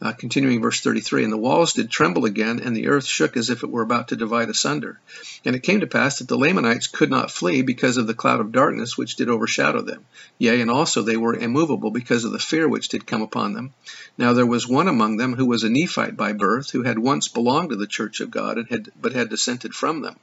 Uh, 0.03 0.13
continuing 0.13 0.60
verse 0.63 0.79
33, 0.79 1.25
and 1.25 1.31
the 1.31 1.38
walls 1.38 1.74
did 1.74 1.88
tremble 1.88 2.25
again, 2.25 2.60
and 2.60 2.75
the 2.75 2.88
earth 2.88 3.05
shook 3.05 3.38
as 3.38 3.51
if 3.51 3.62
it 3.62 3.70
were 3.70 3.84
about 3.84 4.08
to 4.08 4.15
divide 4.15 4.50
asunder. 4.50 5.00
And 5.46 5.55
it 5.55 5.62
came 5.62 5.81
to 5.81 5.86
pass 5.88 6.17
that 6.17 6.27
the 6.27 6.39
Lamanites 6.39 6.88
could 6.88 7.12
not 7.12 7.29
flee 7.29 7.62
because 7.62 7.98
of 7.98 8.08
the 8.08 8.15
cloud 8.15 8.39
of 8.39 8.51
darkness 8.51 8.98
which 8.98 9.15
did 9.15 9.29
overshadow 9.29 9.84
them. 9.84 10.03
Yea, 10.39 10.60
and 10.60 10.72
also 10.72 11.03
they 11.03 11.17
were 11.17 11.36
immovable 11.36 11.91
because 11.91 12.24
of 12.24 12.31
the 12.31 12.39
fear 12.39 12.67
which 12.67 12.89
did 12.89 13.05
come 13.05 13.22
upon 13.22 13.53
them. 13.53 13.75
Now 14.17 14.34
there 14.34 14.48
was 14.48 14.67
one 14.67 14.88
among 14.88 15.17
them 15.17 15.36
who 15.36 15.46
was 15.46 15.63
a 15.63 15.70
Nephite 15.70 16.17
by 16.17 16.34
birth, 16.34 16.72
who 16.72 16.81
had 16.81 16.98
once 16.98 17.27
belonged 17.27 17.70
to 17.70 17.75
the 17.75 17.86
church 17.86 18.22
of 18.22 18.31
God, 18.31 18.58
and 18.58 18.67
had 18.70 18.91
but 19.00 19.13
had 19.13 19.29
dissented 19.29 19.75
from 19.75 20.01
them. 20.01 20.15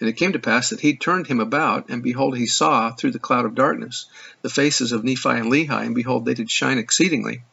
And 0.00 0.08
it 0.08 0.16
came 0.16 0.32
to 0.32 0.40
pass 0.40 0.70
that 0.70 0.80
he 0.80 0.96
turned 0.96 1.28
him 1.28 1.38
about, 1.38 1.90
and 1.90 2.02
behold, 2.02 2.36
he 2.36 2.46
saw 2.46 2.90
through 2.90 3.12
the 3.12 3.20
cloud 3.20 3.44
of 3.44 3.54
darkness 3.54 4.06
the 4.42 4.50
faces 4.50 4.90
of 4.90 5.04
Nephi 5.04 5.28
and 5.28 5.46
Lehi, 5.46 5.86
and 5.86 5.94
behold, 5.94 6.24
they 6.24 6.34
did 6.34 6.50
shine 6.50 6.78
exceedingly 6.78 7.44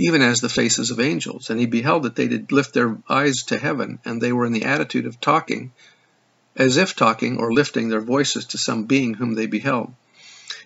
even 0.00 0.22
as 0.22 0.40
the 0.40 0.48
faces 0.48 0.90
of 0.90 0.98
angels. 0.98 1.50
And 1.50 1.60
he 1.60 1.66
beheld 1.66 2.04
that 2.04 2.16
they 2.16 2.26
did 2.26 2.52
lift 2.52 2.72
their 2.72 2.96
eyes 3.08 3.44
to 3.44 3.58
heaven, 3.58 3.98
and 4.04 4.20
they 4.20 4.32
were 4.32 4.46
in 4.46 4.52
the 4.52 4.64
attitude 4.64 5.06
of 5.06 5.20
talking, 5.20 5.72
as 6.56 6.76
if 6.76 6.96
talking 6.96 7.38
or 7.38 7.52
lifting 7.52 7.88
their 7.88 8.00
voices 8.00 8.46
to 8.46 8.58
some 8.58 8.84
being 8.84 9.14
whom 9.14 9.34
they 9.34 9.46
beheld. 9.46 9.92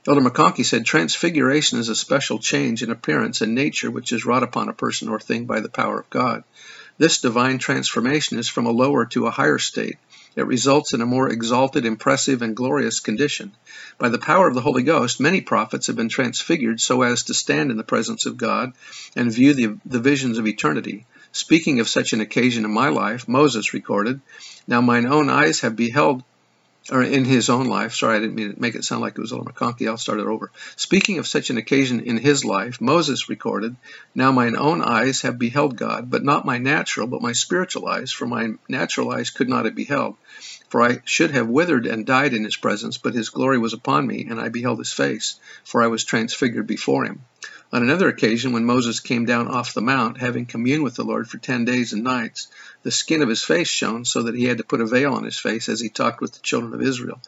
Elder 0.07 0.21
McConkie 0.21 0.65
said, 0.65 0.85
Transfiguration 0.85 1.79
is 1.79 1.89
a 1.89 1.97
special 1.97 2.39
change 2.39 2.83
in 2.83 2.91
appearance 2.91 3.41
and 3.41 3.55
nature 3.55 3.91
which 3.91 4.13
is 4.13 4.25
wrought 4.25 4.43
upon 4.43 4.69
a 4.69 4.75
person 4.75 5.09
or 5.09 5.19
thing 5.19 5.47
by 5.47 5.61
the 5.61 5.69
power 5.69 5.99
of 6.01 6.11
God. 6.11 6.45
This 6.99 7.21
divine 7.21 7.59
transformation 7.59 8.39
is 8.39 8.49
from 8.49 8.67
a 8.67 8.71
lower 8.71 9.07
to 9.07 9.27
a 9.27 9.31
higher 9.31 9.59
state. 9.59 9.99
It 10.37 10.47
results 10.47 10.93
in 10.93 11.01
a 11.01 11.07
more 11.07 11.29
exalted, 11.29 11.85
impressive, 11.85 12.43
and 12.43 12.57
glorious 12.57 13.01
condition. 13.01 13.53
By 13.99 14.09
the 14.09 14.19
power 14.19 14.49
of 14.49 14.55
the 14.55 14.61
Holy 14.61 14.83
Ghost, 14.83 15.21
many 15.21 15.41
prophets 15.41 15.87
have 15.87 15.97
been 15.97 16.09
transfigured 16.09 16.81
so 16.81 17.03
as 17.03 17.23
to 17.25 17.35
stand 17.35 17.71
in 17.71 17.77
the 17.77 17.85
presence 17.85 18.27
of 18.27 18.37
God 18.37 18.73
and 19.15 19.33
view 19.33 19.55
the, 19.55 19.79
the 19.87 20.01
visions 20.01 20.39
of 20.39 20.47
eternity. 20.47 21.07
Speaking 21.31 21.81
of 21.81 21.89
such 21.89 22.13
an 22.13 22.21
occasion 22.21 22.65
in 22.65 22.73
my 22.73 22.89
life, 22.89 23.29
Moses 23.29 23.75
recorded, 23.75 24.21
Now 24.67 24.81
mine 24.81 25.07
own 25.07 25.31
eyes 25.31 25.61
have 25.61 25.77
beheld 25.77 26.25
or 26.93 27.03
in 27.03 27.25
his 27.25 27.49
own 27.49 27.67
life. 27.67 27.95
Sorry, 27.95 28.17
I 28.17 28.21
didn't 28.21 28.35
mean 28.35 28.55
to 28.55 28.61
make 28.61 28.75
it 28.75 28.85
sound 28.85 29.01
like 29.01 29.17
it 29.17 29.21
was 29.21 29.33
Elder 29.33 29.51
McConkie. 29.51 29.89
I'll 29.89 29.97
start 29.97 30.21
it 30.21 30.27
over. 30.27 30.51
Speaking 30.77 31.19
of 31.19 31.27
such 31.27 31.51
an 31.51 31.57
occasion 31.57 32.01
in 32.01 32.19
his 32.19 32.45
life, 32.45 32.81
Moses 32.81 33.29
recorded, 33.29 33.77
Now 34.15 34.33
mine 34.33 34.57
own 34.57 34.83
eyes 34.83 35.23
have 35.23 35.39
beheld 35.39 35.77
God, 35.77 36.11
but 36.11 36.25
not 36.25 36.45
my 36.45 36.59
natural, 36.59 37.07
but 37.07 37.23
my 37.23 37.33
spiritual 37.33 37.87
eyes, 37.87 38.13
for 38.13 38.27
my 38.27 38.55
natural 38.69 39.11
eyes 39.11 39.31
could 39.31 39.49
not 39.49 39.65
have 39.65 39.75
beheld. 39.75 40.17
For 40.69 40.83
I 40.83 41.01
should 41.05 41.31
have 41.31 41.47
withered 41.47 41.87
and 41.87 42.05
died 42.05 42.35
in 42.35 42.45
his 42.45 42.57
presence, 42.57 42.99
but 42.99 43.15
his 43.15 43.31
glory 43.31 43.59
was 43.59 43.73
upon 43.73 44.07
me, 44.07 44.27
and 44.29 44.41
I 44.41 44.49
beheld 44.49 44.79
his 44.79 44.93
face, 44.93 45.39
for 45.63 45.83
I 45.83 45.87
was 45.87 46.05
transfigured 46.05 46.67
before 46.67 47.05
him. 47.05 47.23
On 47.75 47.83
another 47.83 48.09
occasion, 48.09 48.53
when 48.53 48.65
Moses 48.65 49.01
came 49.01 49.25
down 49.25 49.49
off 49.49 49.75
the 49.75 49.81
mount, 49.81 50.19
having 50.19 50.47
communed 50.47 50.85
with 50.85 50.95
the 50.95 51.03
Lord 51.03 51.29
for 51.29 51.39
ten 51.39 51.65
days 51.65 51.93
and 51.93 52.05
nights, 52.05 52.47
the 52.85 52.93
skin 52.93 53.21
of 53.21 53.29
his 53.29 53.43
face 53.43 53.67
shone, 53.67 54.05
so 54.05 54.23
that 54.23 54.37
he 54.37 54.45
had 54.45 54.59
to 54.59 54.65
put 54.65 54.81
a 54.81 54.87
veil 54.87 55.13
on 55.13 55.25
his 55.25 55.41
face 55.41 55.69
as 55.69 55.81
he 55.81 55.89
talked 55.89 56.21
with 56.21 56.35
the 56.35 56.41
children 56.41 56.73
of 56.73 56.81
Israel. 56.81 57.21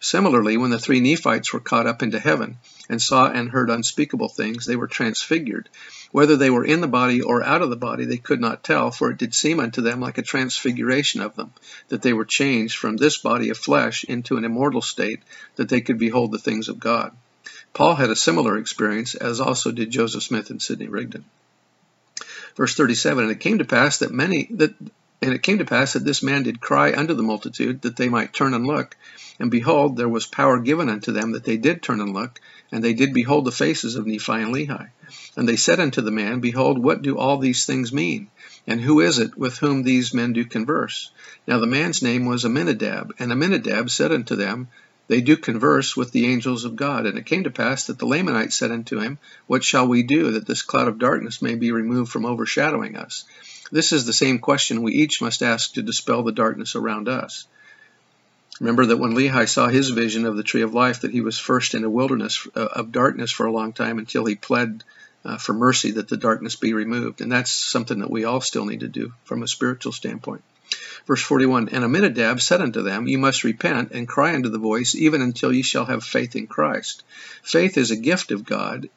Similarly, 0.00 0.58
when 0.58 0.68
the 0.68 0.78
three 0.78 1.00
Nephites 1.00 1.54
were 1.54 1.60
caught 1.60 1.86
up 1.86 2.02
into 2.02 2.18
heaven 2.18 2.58
and 2.90 3.00
saw 3.00 3.30
and 3.30 3.48
heard 3.48 3.70
unspeakable 3.70 4.28
things, 4.28 4.66
they 4.66 4.76
were 4.76 4.88
transfigured. 4.88 5.70
Whether 6.12 6.36
they 6.36 6.50
were 6.50 6.66
in 6.66 6.82
the 6.82 6.86
body 6.86 7.22
or 7.22 7.42
out 7.42 7.62
of 7.62 7.70
the 7.70 7.74
body, 7.74 8.04
they 8.04 8.18
could 8.18 8.42
not 8.42 8.62
tell, 8.62 8.90
for 8.90 9.10
it 9.10 9.16
did 9.16 9.34
seem 9.34 9.58
unto 9.58 9.80
them 9.80 10.00
like 10.00 10.18
a 10.18 10.22
transfiguration 10.22 11.22
of 11.22 11.34
them, 11.34 11.54
that 11.88 12.02
they 12.02 12.12
were 12.12 12.26
changed 12.26 12.76
from 12.76 12.98
this 12.98 13.16
body 13.16 13.48
of 13.48 13.56
flesh 13.56 14.04
into 14.04 14.36
an 14.36 14.44
immortal 14.44 14.82
state, 14.82 15.22
that 15.56 15.70
they 15.70 15.80
could 15.80 15.96
behold 15.96 16.30
the 16.30 16.38
things 16.38 16.68
of 16.68 16.78
God. 16.78 17.16
Paul 17.72 17.94
had 17.94 18.10
a 18.10 18.16
similar 18.16 18.56
experience, 18.56 19.14
as 19.14 19.40
also 19.40 19.72
did 19.72 19.90
Joseph 19.90 20.22
Smith 20.22 20.50
and 20.50 20.62
Sidney 20.62 20.88
Rigdon. 20.88 21.24
Verse 22.56 22.74
37, 22.74 23.24
And 23.24 23.32
it 23.32 23.40
came 23.40 23.58
to 23.58 23.64
pass 23.64 23.98
that 23.98 24.12
many 24.12 24.48
that 24.52 24.74
and 25.24 25.32
it 25.32 25.42
came 25.42 25.58
to 25.58 25.64
pass 25.64 25.94
that 25.94 26.04
this 26.04 26.22
man 26.22 26.42
did 26.42 26.60
cry 26.60 26.92
unto 26.92 27.14
the 27.14 27.22
multitude 27.22 27.80
that 27.82 27.96
they 27.96 28.10
might 28.10 28.34
turn 28.34 28.52
and 28.52 28.66
look. 28.66 28.94
And 29.40 29.50
behold, 29.50 29.96
there 29.96 30.08
was 30.08 30.26
power 30.26 30.58
given 30.58 30.90
unto 30.90 31.12
them 31.12 31.32
that 31.32 31.44
they 31.44 31.56
did 31.56 31.82
turn 31.82 32.02
and 32.02 32.12
look, 32.12 32.40
and 32.70 32.84
they 32.84 32.92
did 32.92 33.14
behold 33.14 33.46
the 33.46 33.50
faces 33.50 33.96
of 33.96 34.06
Nephi 34.06 34.32
and 34.32 34.54
Lehi. 34.54 34.88
And 35.34 35.48
they 35.48 35.56
said 35.56 35.80
unto 35.80 36.02
the 36.02 36.10
man, 36.10 36.40
Behold, 36.40 36.78
what 36.78 37.00
do 37.00 37.16
all 37.16 37.38
these 37.38 37.64
things 37.64 37.90
mean? 37.90 38.28
And 38.66 38.82
who 38.82 39.00
is 39.00 39.18
it 39.18 39.36
with 39.36 39.56
whom 39.58 39.82
these 39.82 40.12
men 40.12 40.34
do 40.34 40.44
converse? 40.44 41.10
Now 41.46 41.58
the 41.58 41.66
man's 41.66 42.02
name 42.02 42.26
was 42.26 42.44
Aminadab, 42.44 43.14
and 43.18 43.32
Aminadab 43.32 43.88
said 43.88 44.12
unto 44.12 44.36
them, 44.36 44.68
they 45.06 45.20
do 45.20 45.36
converse 45.36 45.96
with 45.96 46.12
the 46.12 46.26
angels 46.26 46.64
of 46.64 46.76
God. 46.76 47.06
And 47.06 47.18
it 47.18 47.26
came 47.26 47.44
to 47.44 47.50
pass 47.50 47.86
that 47.86 47.98
the 47.98 48.06
Lamanites 48.06 48.56
said 48.56 48.70
unto 48.70 49.00
him, 49.00 49.18
What 49.46 49.64
shall 49.64 49.86
we 49.86 50.02
do 50.02 50.32
that 50.32 50.46
this 50.46 50.62
cloud 50.62 50.88
of 50.88 50.98
darkness 50.98 51.42
may 51.42 51.54
be 51.54 51.72
removed 51.72 52.10
from 52.10 52.24
overshadowing 52.24 52.96
us? 52.96 53.24
This 53.70 53.92
is 53.92 54.06
the 54.06 54.12
same 54.12 54.38
question 54.38 54.82
we 54.82 54.92
each 54.92 55.20
must 55.20 55.42
ask 55.42 55.74
to 55.74 55.82
dispel 55.82 56.22
the 56.22 56.32
darkness 56.32 56.74
around 56.74 57.08
us. 57.08 57.46
Remember 58.60 58.86
that 58.86 58.98
when 58.98 59.14
Lehi 59.14 59.48
saw 59.48 59.68
his 59.68 59.90
vision 59.90 60.26
of 60.26 60.36
the 60.36 60.42
tree 60.44 60.62
of 60.62 60.74
life, 60.74 61.00
that 61.00 61.10
he 61.10 61.20
was 61.20 61.38
first 61.38 61.74
in 61.74 61.84
a 61.84 61.90
wilderness 61.90 62.46
uh, 62.54 62.60
of 62.60 62.92
darkness 62.92 63.30
for 63.30 63.46
a 63.46 63.52
long 63.52 63.72
time 63.72 63.98
until 63.98 64.24
he 64.24 64.36
pled 64.36 64.84
uh, 65.24 65.38
for 65.38 65.52
mercy 65.52 65.92
that 65.92 66.08
the 66.08 66.16
darkness 66.16 66.54
be 66.54 66.72
removed. 66.72 67.20
And 67.20 67.32
that's 67.32 67.50
something 67.50 67.98
that 67.98 68.10
we 68.10 68.24
all 68.24 68.40
still 68.40 68.64
need 68.64 68.80
to 68.80 68.88
do 68.88 69.12
from 69.24 69.42
a 69.42 69.48
spiritual 69.48 69.92
standpoint. 69.92 70.44
Verse 71.06 71.22
41 71.22 71.68
And 71.68 71.84
Aminadab 71.84 72.40
said 72.40 72.60
unto 72.60 72.82
them, 72.82 73.06
You 73.06 73.18
must 73.18 73.44
repent 73.44 73.92
and 73.92 74.08
cry 74.08 74.34
unto 74.34 74.48
the 74.48 74.58
voice, 74.58 74.94
even 74.94 75.22
until 75.22 75.52
ye 75.52 75.62
shall 75.62 75.84
have 75.84 76.02
faith 76.02 76.34
in 76.34 76.46
Christ. 76.46 77.02
Faith 77.42 77.78
is 77.78 77.90
a 77.90 77.96
gift 77.96 78.32
of 78.32 78.44
God. 78.44 78.88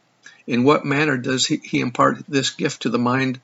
In 0.47 0.63
what 0.63 0.85
manner 0.85 1.17
does 1.17 1.45
he, 1.45 1.57
he 1.57 1.79
impart 1.79 2.23
this 2.27 2.49
gift 2.49 2.83
to 2.83 2.89
the 2.89 2.97
mind? 2.97 3.39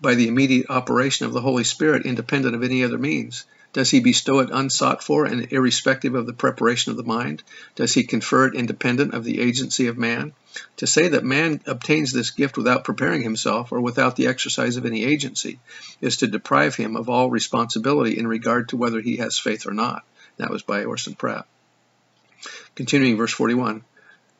By 0.00 0.14
the 0.14 0.28
immediate 0.28 0.70
operation 0.70 1.26
of 1.26 1.32
the 1.32 1.40
Holy 1.40 1.64
Spirit, 1.64 2.06
independent 2.06 2.54
of 2.54 2.62
any 2.62 2.84
other 2.84 2.98
means. 2.98 3.44
Does 3.78 3.92
he 3.92 4.00
bestow 4.00 4.40
it 4.40 4.50
unsought 4.52 5.04
for 5.04 5.24
and 5.24 5.52
irrespective 5.52 6.16
of 6.16 6.26
the 6.26 6.32
preparation 6.32 6.90
of 6.90 6.96
the 6.96 7.04
mind? 7.04 7.44
Does 7.76 7.94
he 7.94 8.02
confer 8.02 8.48
it 8.48 8.56
independent 8.56 9.14
of 9.14 9.22
the 9.22 9.40
agency 9.40 9.86
of 9.86 9.96
man? 9.96 10.32
To 10.78 10.86
say 10.88 11.06
that 11.06 11.22
man 11.22 11.60
obtains 11.64 12.10
this 12.10 12.32
gift 12.32 12.56
without 12.56 12.82
preparing 12.82 13.22
himself 13.22 13.70
or 13.70 13.80
without 13.80 14.16
the 14.16 14.26
exercise 14.26 14.76
of 14.76 14.84
any 14.84 15.04
agency 15.04 15.60
is 16.00 16.16
to 16.16 16.26
deprive 16.26 16.74
him 16.74 16.96
of 16.96 17.08
all 17.08 17.30
responsibility 17.30 18.18
in 18.18 18.26
regard 18.26 18.70
to 18.70 18.76
whether 18.76 19.00
he 19.00 19.18
has 19.18 19.38
faith 19.38 19.64
or 19.64 19.74
not. 19.74 20.02
That 20.38 20.50
was 20.50 20.64
by 20.64 20.82
Orson 20.82 21.14
Pratt. 21.14 21.46
Continuing 22.74 23.16
verse 23.16 23.32
41. 23.32 23.84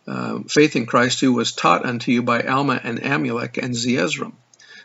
Uh, 0.08 0.40
faith 0.48 0.74
in 0.74 0.84
Christ 0.84 1.20
who 1.20 1.32
was 1.32 1.52
taught 1.52 1.86
unto 1.86 2.10
you 2.10 2.24
by 2.24 2.42
Alma 2.42 2.80
and 2.82 2.98
Amulek 2.98 3.56
and 3.56 3.72
Zeezrom 3.72 4.32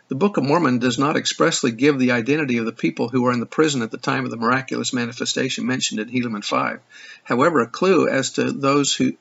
the 0.08 0.14
Book 0.14 0.36
of 0.36 0.44
Mormon 0.44 0.80
does 0.80 0.98
not 0.98 1.16
expressly 1.16 1.70
give 1.70 1.98
the 1.98 2.12
identity 2.12 2.58
of 2.58 2.66
the 2.66 2.72
people 2.72 3.08
who 3.08 3.22
were 3.22 3.32
in 3.32 3.40
the 3.40 3.46
prison 3.46 3.80
at 3.80 3.90
the 3.90 3.96
time 3.96 4.26
of 4.26 4.30
the 4.30 4.36
miraculous 4.36 4.92
manifestation 4.92 5.66
mentioned 5.66 5.98
in 5.98 6.08
Helaman 6.10 6.44
5. 6.44 6.80
However, 7.22 7.60
a 7.60 7.66
clue 7.66 8.06
as 8.06 8.32
to 8.32 8.52
those 8.52 8.94
who 8.94 9.14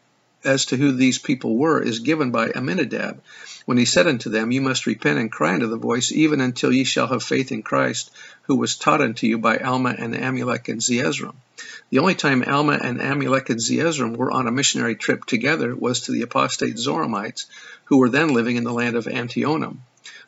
as 0.43 0.65
to 0.65 0.76
who 0.76 0.91
these 0.91 1.19
people 1.19 1.56
were 1.56 1.82
is 1.82 2.00
given 2.00 2.32
by 2.32 2.50
Aminadab, 2.50 3.22
when 3.65 3.78
he 3.78 3.86
said 3.86 4.08
unto 4.08 4.30
them, 4.30 4.52
You 4.52 4.60
must 4.60 4.86
repent 4.86 5.17
and 5.17 5.32
cry 5.32 5.54
unto 5.54 5.67
the 5.67 5.78
voice, 5.78 6.12
even 6.12 6.41
until 6.41 6.74
ye 6.74 6.84
shall 6.84 7.08
have 7.08 7.24
faith 7.24 7.54
in 7.54 7.63
Christ, 7.63 8.12
who 8.41 8.58
was 8.58 8.76
taught 8.76 9.00
unto 9.00 9.26
you 9.26 9.38
by 9.38 9.60
Alma 9.60 9.96
and 9.98 10.13
Amulek 10.13 10.67
and 10.67 10.82
Zeezrom. 10.82 11.36
The 11.91 12.00
only 12.00 12.15
time 12.15 12.43
Alma 12.46 12.74
and 12.74 13.00
Amulek 13.00 13.50
and 13.50 13.62
Zeezrom 13.62 14.17
were 14.17 14.32
on 14.32 14.48
a 14.48 14.52
missionary 14.52 14.96
trip 14.96 15.24
together 15.24 15.74
was 15.74 16.02
to 16.02 16.12
the 16.12 16.24
apostate 16.24 16.76
Zoramites, 16.76 17.46
who 17.86 18.00
were 18.00 18.10
then 18.10 18.34
living 18.34 18.58
in 18.58 18.65
the 18.65 18.74
land 18.74 18.98
of 18.98 19.06
Antionum. 19.06 19.78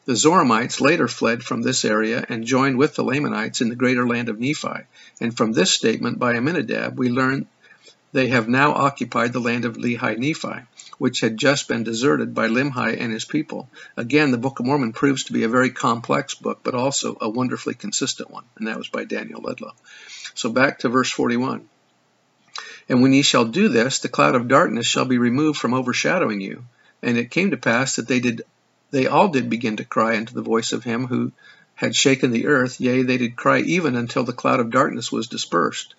The 0.06 0.14
Zoramites 0.14 0.80
later 0.80 1.08
fled 1.08 1.44
from 1.44 1.64
this 1.64 1.84
area 1.84 2.24
and 2.30 2.46
joined 2.46 2.78
with 2.78 2.94
the 2.94 3.04
Lamanites 3.04 3.62
in 3.62 3.70
the 3.70 3.76
greater 3.76 4.08
land 4.08 4.30
of 4.30 4.40
Nephi, 4.40 4.86
and 5.20 5.36
from 5.36 5.52
this 5.52 5.72
statement 5.72 6.20
by 6.20 6.36
Aminadab 6.36 6.98
we 7.00 7.10
learn 7.10 7.48
they 8.12 8.28
have 8.28 8.48
now 8.48 8.72
occupied 8.72 9.34
the 9.34 9.42
land 9.42 9.66
of 9.66 9.78
Lehi 9.78 10.18
Nephi, 10.18 10.64
which 11.00 11.20
had 11.20 11.38
just 11.38 11.68
been 11.68 11.84
deserted 11.84 12.34
by 12.34 12.48
Limhi 12.48 12.98
and 12.98 13.12
his 13.12 13.26
people. 13.26 13.68
Again, 13.98 14.32
the 14.32 14.38
Book 14.38 14.60
of 14.60 14.66
Mormon 14.66 14.94
proves 14.94 15.26
to 15.26 15.34
be 15.34 15.44
a 15.44 15.50
very 15.50 15.72
complex 15.72 16.36
book, 16.36 16.62
but 16.64 16.76
also 16.76 17.18
a 17.20 17.28
wonderfully 17.28 17.74
consistent 17.74 18.30
one, 18.30 18.46
and 18.58 18.68
that 18.68 18.78
was 18.78 18.88
by 18.88 19.04
Daniel 19.04 19.42
Ludlow. 19.42 19.74
So 20.34 20.50
back 20.50 20.80
to 20.80 20.90
verse 20.90 21.12
41. 21.12 21.68
And 22.88 23.02
when 23.02 23.12
ye 23.12 23.24
shall 23.24 23.46
do 23.46 23.70
this, 23.70 24.00
the 24.00 24.08
cloud 24.08 24.36
of 24.36 24.48
darkness 24.48 24.86
shall 24.86 25.06
be 25.06 25.18
removed 25.18 25.60
from 25.60 25.74
overshadowing 25.74 26.40
you. 26.40 26.64
And 27.02 27.18
it 27.18 27.32
came 27.32 27.52
to 27.52 27.58
pass 27.58 27.96
that 27.96 28.08
they 28.08 28.20
did 28.20 28.44
they 28.96 29.08
all 29.08 29.28
did 29.28 29.50
begin 29.50 29.76
to 29.76 29.84
cry 29.84 30.16
unto 30.16 30.34
the 30.34 30.42
voice 30.42 30.72
of 30.72 30.86
him 30.86 31.06
who 31.08 31.34
had 31.74 31.94
shaken 31.94 32.32
the 32.32 32.48
earth, 32.48 32.80
yea, 32.80 33.04
they 33.04 33.18
did 33.18 33.36
cry 33.36 33.60
even 33.60 33.94
until 33.94 34.24
the 34.24 34.32
cloud 34.32 34.62
of 34.62 34.72
darkness 34.72 35.12
was 35.12 35.28
dispersed. 35.28 35.94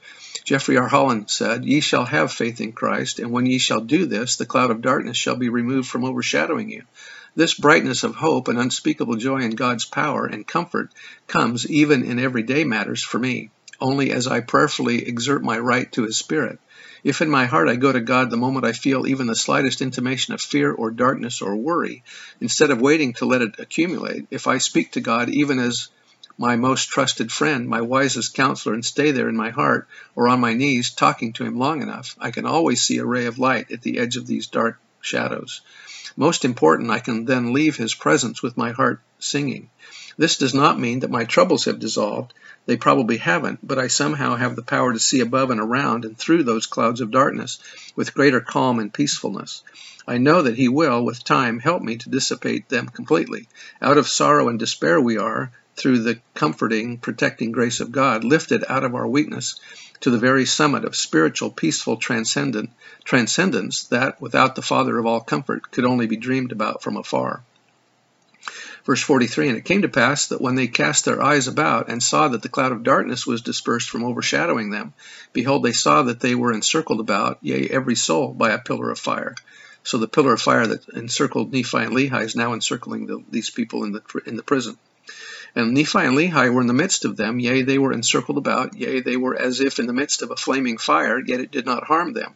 Jeffrey 0.45 0.79
R. 0.79 0.89
Holland 0.89 1.29
said, 1.29 1.67
Ye 1.67 1.81
shall 1.81 2.07
have 2.07 2.33
faith 2.33 2.59
in 2.63 2.73
Christ, 2.73 3.19
and 3.19 3.31
when 3.31 3.45
ye 3.45 3.59
shall 3.59 3.83
do 3.83 4.07
this, 4.07 4.37
the 4.37 4.47
cloud 4.47 4.71
of 4.71 4.81
darkness 4.81 5.19
shall 5.19 5.37
be 5.37 5.51
removed 5.51 5.87
from 5.87 6.07
overshadowing 6.07 6.71
you. 6.71 6.85
This 7.35 7.53
brightness 7.53 8.03
of 8.03 8.15
hope 8.15 8.49
and 8.49 8.59
unspeakable 8.59 9.17
joy 9.17 9.41
in 9.43 9.51
God's 9.51 9.85
power 9.85 10.25
and 10.25 10.47
comfort 10.47 10.91
comes 11.27 11.71
even 11.71 12.03
in 12.03 12.19
everyday 12.19 12.65
matters 12.65 13.03
for 13.03 13.19
me. 13.19 13.51
only 13.79 14.11
as 14.11 14.27
I 14.27 14.41
prayerfully 14.41 15.07
exert 15.07 15.45
my 15.45 15.59
right 15.59 15.93
to 15.93 16.05
his 16.05 16.17
Spirit. 16.17 16.59
If 17.07 17.23
in 17.23 17.31
my 17.31 17.47
heart 17.47 17.69
I 17.69 17.77
go 17.77 17.93
to 17.93 18.01
God 18.01 18.31
the 18.31 18.37
moment 18.37 18.67
I 18.67 18.73
feel 18.73 19.07
even 19.07 19.29
the 19.29 19.37
slightest 19.37 19.81
intimation 19.81 20.35
of 20.35 20.41
fear 20.41 20.73
or 20.73 20.91
darkness 20.91 21.41
or 21.41 21.55
worry, 21.55 22.03
instead 22.41 22.73
of 22.73 22.81
waiting 22.81 23.13
to 23.15 23.27
let 23.27 23.43
it 23.43 23.61
accumulate, 23.61 24.27
if 24.33 24.49
I 24.49 24.59
speak 24.59 24.91
to 24.91 25.01
God 25.01 25.29
even 25.29 25.61
as 25.61 25.87
my 26.37 26.57
most 26.57 26.89
trusted 26.89 27.31
friend, 27.31 27.69
my 27.69 27.81
wisest 27.81 28.35
counselor, 28.35 28.75
and 28.75 28.85
stay 28.85 29.13
there 29.13 29.29
in 29.29 29.37
my 29.37 29.51
heart 29.51 29.87
or 30.17 30.27
on 30.27 30.41
my 30.41 30.55
knees 30.55 30.91
talking 30.91 31.33
to 31.35 31.45
him 31.45 31.57
long 31.57 31.81
enough, 31.81 32.17
I 32.19 32.33
can 32.33 32.45
always 32.45 32.83
see 32.83 32.99
a 32.99 33.07
ray 33.07 33.27
of 33.27 33.39
light 33.39 33.71
at 33.71 33.83
the 33.83 34.01
edge 34.01 34.17
of 34.17 34.27
these 34.27 34.49
dark 34.49 34.81
shadows. 35.01 35.61
Most 36.17 36.45
important, 36.45 36.91
I 36.91 36.99
can 36.99 37.25
then 37.25 37.53
leave 37.53 37.77
his 37.77 37.95
presence 37.95 38.43
with 38.43 38.57
my 38.57 38.73
heart 38.73 39.01
singing. 39.21 39.71
This 40.19 40.39
does 40.39 40.55
not 40.55 40.81
mean 40.81 41.01
that 41.01 41.11
my 41.11 41.25
troubles 41.25 41.67
have 41.67 41.79
dissolved. 41.79 42.33
They 42.65 42.79
probably 42.79 43.19
haven't, 43.19 43.59
but 43.63 43.79
I 43.79 43.89
somehow 43.89 44.37
have 44.37 44.57
the 44.57 44.63
power 44.63 44.95
to 44.95 44.99
see 44.99 45.21
above 45.21 45.51
and 45.51 45.61
around 45.61 46.07
and 46.07 46.17
through 46.17 46.45
those 46.45 46.65
clouds 46.65 47.03
of 47.03 47.11
darkness 47.11 47.59
with 47.95 48.15
greater 48.15 48.41
calm 48.41 48.79
and 48.79 48.93
peacefulness. 48.93 49.63
I 50.09 50.17
know 50.17 50.41
that 50.41 50.57
He 50.57 50.69
will, 50.69 51.05
with 51.05 51.23
time, 51.23 51.59
help 51.59 51.83
me 51.83 51.97
to 51.97 52.09
dissipate 52.09 52.71
them 52.71 52.89
completely. 52.89 53.49
Out 53.83 53.99
of 53.99 54.09
sorrow 54.09 54.49
and 54.49 54.59
despair 54.59 54.99
we 54.99 55.19
are, 55.19 55.51
through 55.77 55.99
the 55.99 56.19
comforting, 56.35 56.97
protecting 56.97 57.53
grace 57.53 57.81
of 57.81 57.93
God, 57.93 58.25
lifted 58.25 58.65
out 58.69 58.85
of 58.85 58.95
our 58.95 59.07
weakness 59.07 59.61
to 60.01 60.11
the 60.11 60.19
very 60.19 60.47
summit 60.47 60.85
of 60.85 60.97
spiritual, 60.97 61.51
peaceful 61.51 61.99
transcendent, 61.99 62.71
transcendence 63.05 63.85
that, 63.85 64.21
without 64.21 64.55
the 64.55 64.63
Father 64.63 64.99
of 64.99 65.05
all 65.05 65.21
comfort, 65.21 65.71
could 65.71 65.85
only 65.85 66.07
be 66.07 66.17
dreamed 66.17 66.53
about 66.53 66.83
from 66.83 66.97
afar. 66.97 67.43
Verse 68.87 69.03
43 69.03 69.49
And 69.49 69.59
it 69.59 69.65
came 69.65 69.83
to 69.83 69.89
pass 69.89 70.29
that 70.29 70.41
when 70.41 70.55
they 70.55 70.69
cast 70.69 71.05
their 71.05 71.21
eyes 71.21 71.49
about 71.49 71.89
and 71.89 72.01
saw 72.01 72.29
that 72.29 72.43
the 72.43 72.49
cloud 72.49 72.71
of 72.71 72.85
darkness 72.85 73.27
was 73.27 73.43
dispersed 73.43 73.91
from 73.91 74.05
overshadowing 74.05 74.71
them, 74.71 74.95
behold, 75.33 75.65
they 75.65 75.73
saw 75.73 76.05
that 76.05 76.21
they 76.21 76.37
were 76.37 76.53
encircled 76.53 77.01
about, 77.01 77.39
yea, 77.43 77.69
every 77.69 77.97
soul, 77.97 78.33
by 78.33 78.53
a 78.53 78.61
pillar 78.61 78.93
of 78.93 79.01
fire. 79.01 79.35
So 79.83 79.99
the 79.99 80.07
pillar 80.07 80.35
of 80.35 80.41
fire 80.41 80.69
that 80.69 80.89
encircled 80.91 81.53
Nephi 81.53 81.79
and 81.79 81.97
Lehi 81.97 82.23
is 82.23 82.37
now 82.37 82.55
encircling 82.55 83.07
the, 83.07 83.25
these 83.29 83.51
people 83.51 83.83
in 83.83 83.91
the 83.91 84.03
in 84.25 84.37
the 84.37 84.45
prison. 84.45 84.79
And 85.57 85.75
Nephi 85.75 85.99
and 85.99 86.17
Lehi 86.17 86.53
were 86.55 86.61
in 86.61 86.69
the 86.69 86.73
midst 86.73 87.05
of 87.05 87.17
them, 87.17 87.41
yea, 87.41 87.63
they 87.63 87.79
were 87.79 87.93
encircled 87.93 88.39
about, 88.39 88.77
yea, 88.77 89.01
they 89.01 89.17
were 89.17 89.35
as 89.35 89.61
if 89.61 89.81
in 89.81 89.87
the 89.87 89.93
midst 89.93 90.23
of 90.23 90.31
a 90.31 90.37
flaming 90.37 90.79
fire, 90.79 91.19
yet 91.19 91.41
it 91.41 91.51
did 91.51 91.67
not 91.67 91.85
harm 91.85 92.13
them 92.13 92.35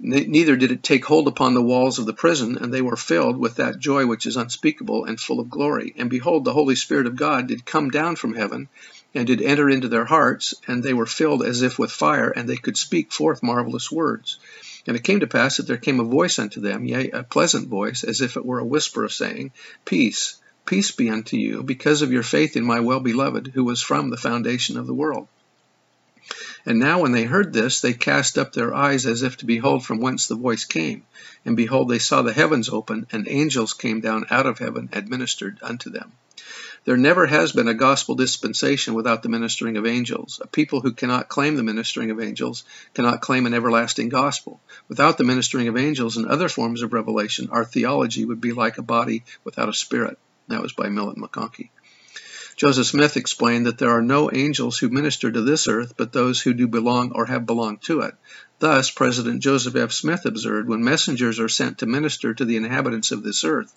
neither 0.00 0.56
did 0.56 0.70
it 0.70 0.82
take 0.82 1.04
hold 1.04 1.26
upon 1.26 1.54
the 1.54 1.62
walls 1.62 1.98
of 1.98 2.06
the 2.06 2.12
prison, 2.12 2.56
and 2.58 2.72
they 2.72 2.82
were 2.82 2.96
filled 2.96 3.36
with 3.36 3.56
that 3.56 3.78
joy 3.78 4.06
which 4.06 4.26
is 4.26 4.36
unspeakable 4.36 5.04
and 5.04 5.18
full 5.18 5.40
of 5.40 5.50
glory. 5.50 5.92
And 5.96 6.08
behold, 6.08 6.44
the 6.44 6.52
Holy 6.52 6.76
Spirit 6.76 7.06
of 7.06 7.16
God 7.16 7.48
did 7.48 7.66
come 7.66 7.90
down 7.90 8.16
from 8.16 8.34
heaven, 8.34 8.68
and 9.14 9.26
did 9.26 9.42
enter 9.42 9.68
into 9.68 9.88
their 9.88 10.04
hearts, 10.04 10.54
and 10.66 10.82
they 10.82 10.94
were 10.94 11.06
filled 11.06 11.42
as 11.42 11.62
if 11.62 11.78
with 11.78 11.90
fire, 11.90 12.30
and 12.30 12.48
they 12.48 12.56
could 12.56 12.76
speak 12.76 13.12
forth 13.12 13.42
marvelous 13.42 13.90
words. 13.90 14.38
And 14.86 14.96
it 14.96 15.02
came 15.04 15.20
to 15.20 15.26
pass 15.26 15.56
that 15.56 15.66
there 15.66 15.76
came 15.76 15.98
a 15.98 16.04
voice 16.04 16.38
unto 16.38 16.60
them, 16.60 16.84
yea, 16.84 17.10
a 17.10 17.24
pleasant 17.24 17.68
voice, 17.68 18.04
as 18.04 18.20
if 18.20 18.36
it 18.36 18.46
were 18.46 18.60
a 18.60 18.64
whisper 18.64 19.04
of 19.04 19.12
saying, 19.12 19.52
Peace, 19.84 20.36
peace 20.64 20.92
be 20.92 21.10
unto 21.10 21.36
you, 21.36 21.62
because 21.62 22.02
of 22.02 22.12
your 22.12 22.22
faith 22.22 22.56
in 22.56 22.64
my 22.64 22.80
well 22.80 23.00
beloved, 23.00 23.50
who 23.54 23.64
was 23.64 23.82
from 23.82 24.10
the 24.10 24.16
foundation 24.16 24.78
of 24.78 24.86
the 24.86 24.94
world. 24.94 25.26
And 26.68 26.80
now 26.80 27.00
when 27.00 27.12
they 27.12 27.24
heard 27.24 27.54
this, 27.54 27.80
they 27.80 27.94
cast 27.94 28.36
up 28.36 28.52
their 28.52 28.74
eyes 28.74 29.06
as 29.06 29.22
if 29.22 29.38
to 29.38 29.46
behold 29.46 29.86
from 29.86 30.00
whence 30.00 30.26
the 30.26 30.34
voice 30.34 30.66
came. 30.66 31.06
And 31.46 31.56
behold, 31.56 31.88
they 31.88 31.98
saw 31.98 32.20
the 32.20 32.34
heavens 32.34 32.68
open, 32.68 33.06
and 33.10 33.26
angels 33.26 33.72
came 33.72 34.02
down 34.02 34.26
out 34.28 34.44
of 34.44 34.58
heaven, 34.58 34.90
administered 34.92 35.60
unto 35.62 35.88
them. 35.88 36.12
There 36.84 36.98
never 36.98 37.26
has 37.26 37.52
been 37.52 37.68
a 37.68 37.74
gospel 37.74 38.16
dispensation 38.16 38.92
without 38.92 39.22
the 39.22 39.30
ministering 39.30 39.78
of 39.78 39.86
angels. 39.86 40.42
A 40.44 40.46
people 40.46 40.82
who 40.82 40.92
cannot 40.92 41.30
claim 41.30 41.56
the 41.56 41.62
ministering 41.62 42.10
of 42.10 42.20
angels 42.20 42.64
cannot 42.92 43.22
claim 43.22 43.46
an 43.46 43.54
everlasting 43.54 44.10
gospel. 44.10 44.60
Without 44.88 45.16
the 45.16 45.24
ministering 45.24 45.68
of 45.68 45.78
angels 45.78 46.18
and 46.18 46.26
other 46.26 46.50
forms 46.50 46.82
of 46.82 46.92
revelation, 46.92 47.48
our 47.50 47.64
theology 47.64 48.26
would 48.26 48.42
be 48.42 48.52
like 48.52 48.76
a 48.76 48.82
body 48.82 49.24
without 49.42 49.70
a 49.70 49.72
spirit. 49.72 50.18
That 50.48 50.60
was 50.60 50.74
by 50.74 50.90
Millet 50.90 51.16
McConkie. 51.16 51.70
Joseph 52.58 52.88
Smith 52.88 53.16
explained 53.16 53.66
that 53.66 53.78
there 53.78 53.92
are 53.92 54.02
no 54.02 54.32
angels 54.32 54.78
who 54.78 54.88
minister 54.88 55.30
to 55.30 55.42
this 55.42 55.68
earth 55.68 55.94
but 55.96 56.12
those 56.12 56.40
who 56.40 56.52
do 56.52 56.66
belong 56.66 57.12
or 57.12 57.26
have 57.26 57.46
belonged 57.46 57.80
to 57.82 58.00
it. 58.00 58.16
Thus, 58.58 58.90
President 58.90 59.40
Joseph 59.40 59.76
F. 59.76 59.92
Smith 59.92 60.26
observed, 60.26 60.68
when 60.68 60.82
messengers 60.82 61.38
are 61.38 61.48
sent 61.48 61.78
to 61.78 61.86
minister 61.86 62.34
to 62.34 62.44
the 62.44 62.56
inhabitants 62.56 63.12
of 63.12 63.22
this 63.22 63.44
earth, 63.44 63.72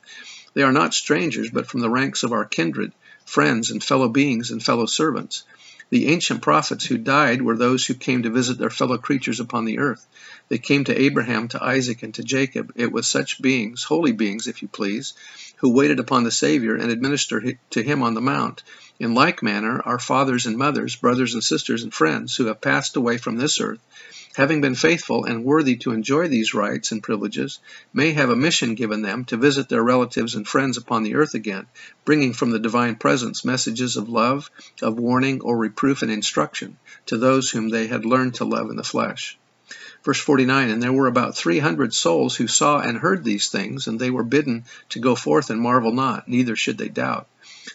they 0.55 0.63
are 0.63 0.71
not 0.71 0.95
strangers 0.95 1.51
but 1.51 1.67
from 1.67 1.81
the 1.81 1.91
ranks 1.91 2.23
of 2.23 2.31
our 2.31 2.43
kindred, 2.43 2.91
friends, 3.23 3.69
and 3.69 3.83
fellow 3.83 4.09
beings 4.09 4.49
and 4.49 4.63
fellow 4.63 4.87
servants. 4.87 5.43
The 5.91 6.07
ancient 6.07 6.41
prophets 6.41 6.85
who 6.85 6.97
died 6.97 7.43
were 7.43 7.57
those 7.57 7.85
who 7.85 7.93
came 7.93 8.23
to 8.23 8.31
visit 8.31 8.57
their 8.57 8.71
fellow 8.71 8.97
creatures 8.97 9.39
upon 9.39 9.65
the 9.65 9.77
earth. 9.77 10.07
They 10.51 10.57
came 10.57 10.83
to 10.83 11.01
Abraham, 11.01 11.47
to 11.47 11.63
Isaac, 11.63 12.03
and 12.03 12.13
to 12.15 12.23
Jacob. 12.23 12.73
It 12.75 12.91
was 12.91 13.07
such 13.07 13.41
beings, 13.41 13.83
holy 13.83 14.11
beings, 14.11 14.47
if 14.47 14.61
you 14.61 14.67
please, 14.67 15.13
who 15.59 15.69
waited 15.69 15.97
upon 15.97 16.25
the 16.25 16.29
Savior 16.29 16.75
and 16.75 16.91
administered 16.91 17.57
to 17.69 17.81
him 17.81 18.03
on 18.03 18.15
the 18.15 18.21
mount. 18.21 18.61
In 18.99 19.13
like 19.13 19.41
manner, 19.41 19.81
our 19.85 19.97
fathers 19.97 20.45
and 20.45 20.57
mothers, 20.57 20.97
brothers 20.97 21.35
and 21.35 21.41
sisters 21.41 21.83
and 21.83 21.93
friends 21.93 22.35
who 22.35 22.47
have 22.47 22.59
passed 22.59 22.97
away 22.97 23.17
from 23.17 23.37
this 23.37 23.61
earth, 23.61 23.79
having 24.35 24.59
been 24.59 24.75
faithful 24.75 25.23
and 25.23 25.45
worthy 25.45 25.77
to 25.77 25.93
enjoy 25.93 26.27
these 26.27 26.53
rights 26.53 26.91
and 26.91 27.01
privileges, 27.01 27.59
may 27.93 28.11
have 28.11 28.29
a 28.29 28.35
mission 28.35 28.75
given 28.75 29.03
them 29.03 29.23
to 29.23 29.37
visit 29.37 29.69
their 29.69 29.81
relatives 29.81 30.35
and 30.35 30.45
friends 30.45 30.75
upon 30.75 31.03
the 31.03 31.15
earth 31.15 31.33
again, 31.33 31.65
bringing 32.03 32.33
from 32.33 32.49
the 32.49 32.59
divine 32.59 32.95
presence 32.95 33.45
messages 33.45 33.95
of 33.95 34.09
love, 34.09 34.51
of 34.81 34.99
warning, 34.99 35.39
or 35.39 35.57
reproof 35.57 36.01
and 36.01 36.11
instruction 36.11 36.75
to 37.05 37.17
those 37.17 37.49
whom 37.49 37.69
they 37.69 37.87
had 37.87 38.03
learned 38.03 38.33
to 38.33 38.43
love 38.43 38.69
in 38.69 38.75
the 38.75 38.83
flesh. 38.83 39.37
Verse 40.03 40.19
49 40.19 40.69
And 40.69 40.81
there 40.81 40.93
were 40.93 41.07
about 41.07 41.37
300 41.37 41.93
souls 41.93 42.35
who 42.35 42.47
saw 42.47 42.79
and 42.79 42.97
heard 42.97 43.23
these 43.23 43.49
things, 43.49 43.87
and 43.87 43.99
they 43.99 44.09
were 44.09 44.23
bidden 44.23 44.65
to 44.89 44.99
go 44.99 45.15
forth 45.15 45.49
and 45.49 45.61
marvel 45.61 45.91
not, 45.91 46.27
neither 46.27 46.55
should 46.55 46.77
they 46.77 46.89
doubt. 46.89 47.27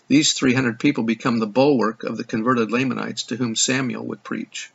These 0.08 0.32
300 0.32 0.80
people 0.80 1.04
become 1.04 1.38
the 1.38 1.46
bulwark 1.46 2.02
of 2.02 2.16
the 2.16 2.24
converted 2.24 2.72
Lamanites 2.72 3.24
to 3.24 3.36
whom 3.36 3.54
Samuel 3.54 4.06
would 4.06 4.24
preach. 4.24 4.70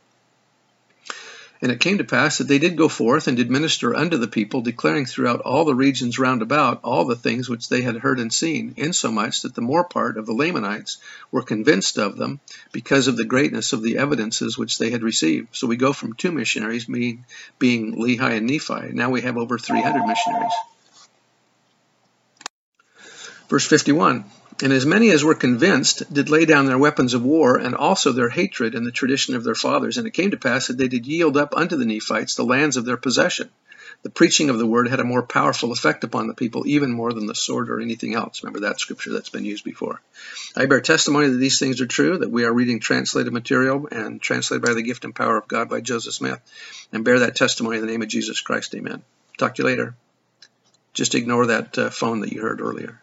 And 1.62 1.70
it 1.70 1.78
came 1.78 1.98
to 1.98 2.04
pass 2.04 2.38
that 2.38 2.48
they 2.48 2.58
did 2.58 2.76
go 2.76 2.88
forth 2.88 3.28
and 3.28 3.36
did 3.36 3.48
minister 3.48 3.94
unto 3.94 4.16
the 4.16 4.26
people, 4.26 4.62
declaring 4.62 5.06
throughout 5.06 5.42
all 5.42 5.64
the 5.64 5.76
regions 5.76 6.18
round 6.18 6.42
about 6.42 6.80
all 6.82 7.04
the 7.04 7.14
things 7.14 7.48
which 7.48 7.68
they 7.68 7.82
had 7.82 7.98
heard 7.98 8.18
and 8.18 8.32
seen, 8.32 8.74
insomuch 8.76 9.42
that 9.42 9.54
the 9.54 9.60
more 9.60 9.84
part 9.84 10.18
of 10.18 10.26
the 10.26 10.32
Lamanites 10.32 10.98
were 11.30 11.42
convinced 11.42 11.98
of 11.98 12.16
them 12.16 12.40
because 12.72 13.06
of 13.06 13.16
the 13.16 13.24
greatness 13.24 13.72
of 13.72 13.80
the 13.80 13.98
evidences 13.98 14.58
which 14.58 14.76
they 14.78 14.90
had 14.90 15.04
received. 15.04 15.54
So 15.54 15.68
we 15.68 15.76
go 15.76 15.92
from 15.92 16.14
two 16.14 16.32
missionaries, 16.32 16.86
being, 16.86 17.24
being 17.60 17.94
Lehi 17.94 18.38
and 18.38 18.48
Nephi. 18.48 18.92
Now 18.92 19.10
we 19.10 19.20
have 19.20 19.36
over 19.36 19.56
300 19.56 20.04
missionaries. 20.04 20.52
Verse 23.48 23.68
51 23.68 24.24
and 24.62 24.72
as 24.72 24.86
many 24.86 25.10
as 25.10 25.24
were 25.24 25.34
convinced 25.34 26.12
did 26.12 26.30
lay 26.30 26.44
down 26.44 26.66
their 26.66 26.78
weapons 26.78 27.14
of 27.14 27.24
war, 27.24 27.58
and 27.58 27.74
also 27.74 28.12
their 28.12 28.28
hatred 28.28 28.74
and 28.74 28.86
the 28.86 28.92
tradition 28.92 29.34
of 29.34 29.44
their 29.44 29.54
fathers. 29.54 29.98
And 29.98 30.06
it 30.06 30.12
came 30.12 30.30
to 30.30 30.36
pass 30.36 30.68
that 30.68 30.78
they 30.78 30.88
did 30.88 31.06
yield 31.06 31.36
up 31.36 31.54
unto 31.56 31.76
the 31.76 31.84
Nephites 31.84 32.34
the 32.34 32.44
lands 32.44 32.76
of 32.76 32.84
their 32.84 32.96
possession. 32.96 33.50
The 34.02 34.10
preaching 34.10 34.50
of 34.50 34.58
the 34.58 34.66
word 34.66 34.88
had 34.88 35.00
a 35.00 35.04
more 35.04 35.22
powerful 35.22 35.70
effect 35.70 36.02
upon 36.02 36.26
the 36.26 36.34
people, 36.34 36.66
even 36.66 36.92
more 36.92 37.12
than 37.12 37.26
the 37.26 37.34
sword 37.34 37.70
or 37.70 37.80
anything 37.80 38.14
else. 38.14 38.42
Remember 38.42 38.60
that 38.60 38.80
scripture 38.80 39.12
that's 39.12 39.28
been 39.28 39.44
used 39.44 39.64
before. 39.64 40.00
I 40.56 40.66
bear 40.66 40.80
testimony 40.80 41.28
that 41.28 41.36
these 41.36 41.58
things 41.58 41.80
are 41.80 41.86
true, 41.86 42.18
that 42.18 42.30
we 42.30 42.44
are 42.44 42.52
reading 42.52 42.80
translated 42.80 43.32
material 43.32 43.88
and 43.92 44.20
translated 44.20 44.64
by 44.64 44.74
the 44.74 44.82
gift 44.82 45.04
and 45.04 45.14
power 45.14 45.36
of 45.36 45.48
God 45.48 45.68
by 45.68 45.80
Joseph 45.80 46.14
Smith, 46.14 46.40
and 46.92 47.04
bear 47.04 47.20
that 47.20 47.36
testimony 47.36 47.76
in 47.76 47.86
the 47.86 47.90
name 47.90 48.02
of 48.02 48.08
Jesus 48.08 48.40
Christ. 48.40 48.74
Amen. 48.74 49.02
Talk 49.38 49.56
to 49.56 49.62
you 49.62 49.68
later. 49.68 49.94
Just 50.94 51.14
ignore 51.14 51.46
that 51.46 51.78
uh, 51.78 51.90
phone 51.90 52.20
that 52.20 52.32
you 52.32 52.42
heard 52.42 52.60
earlier. 52.60 53.01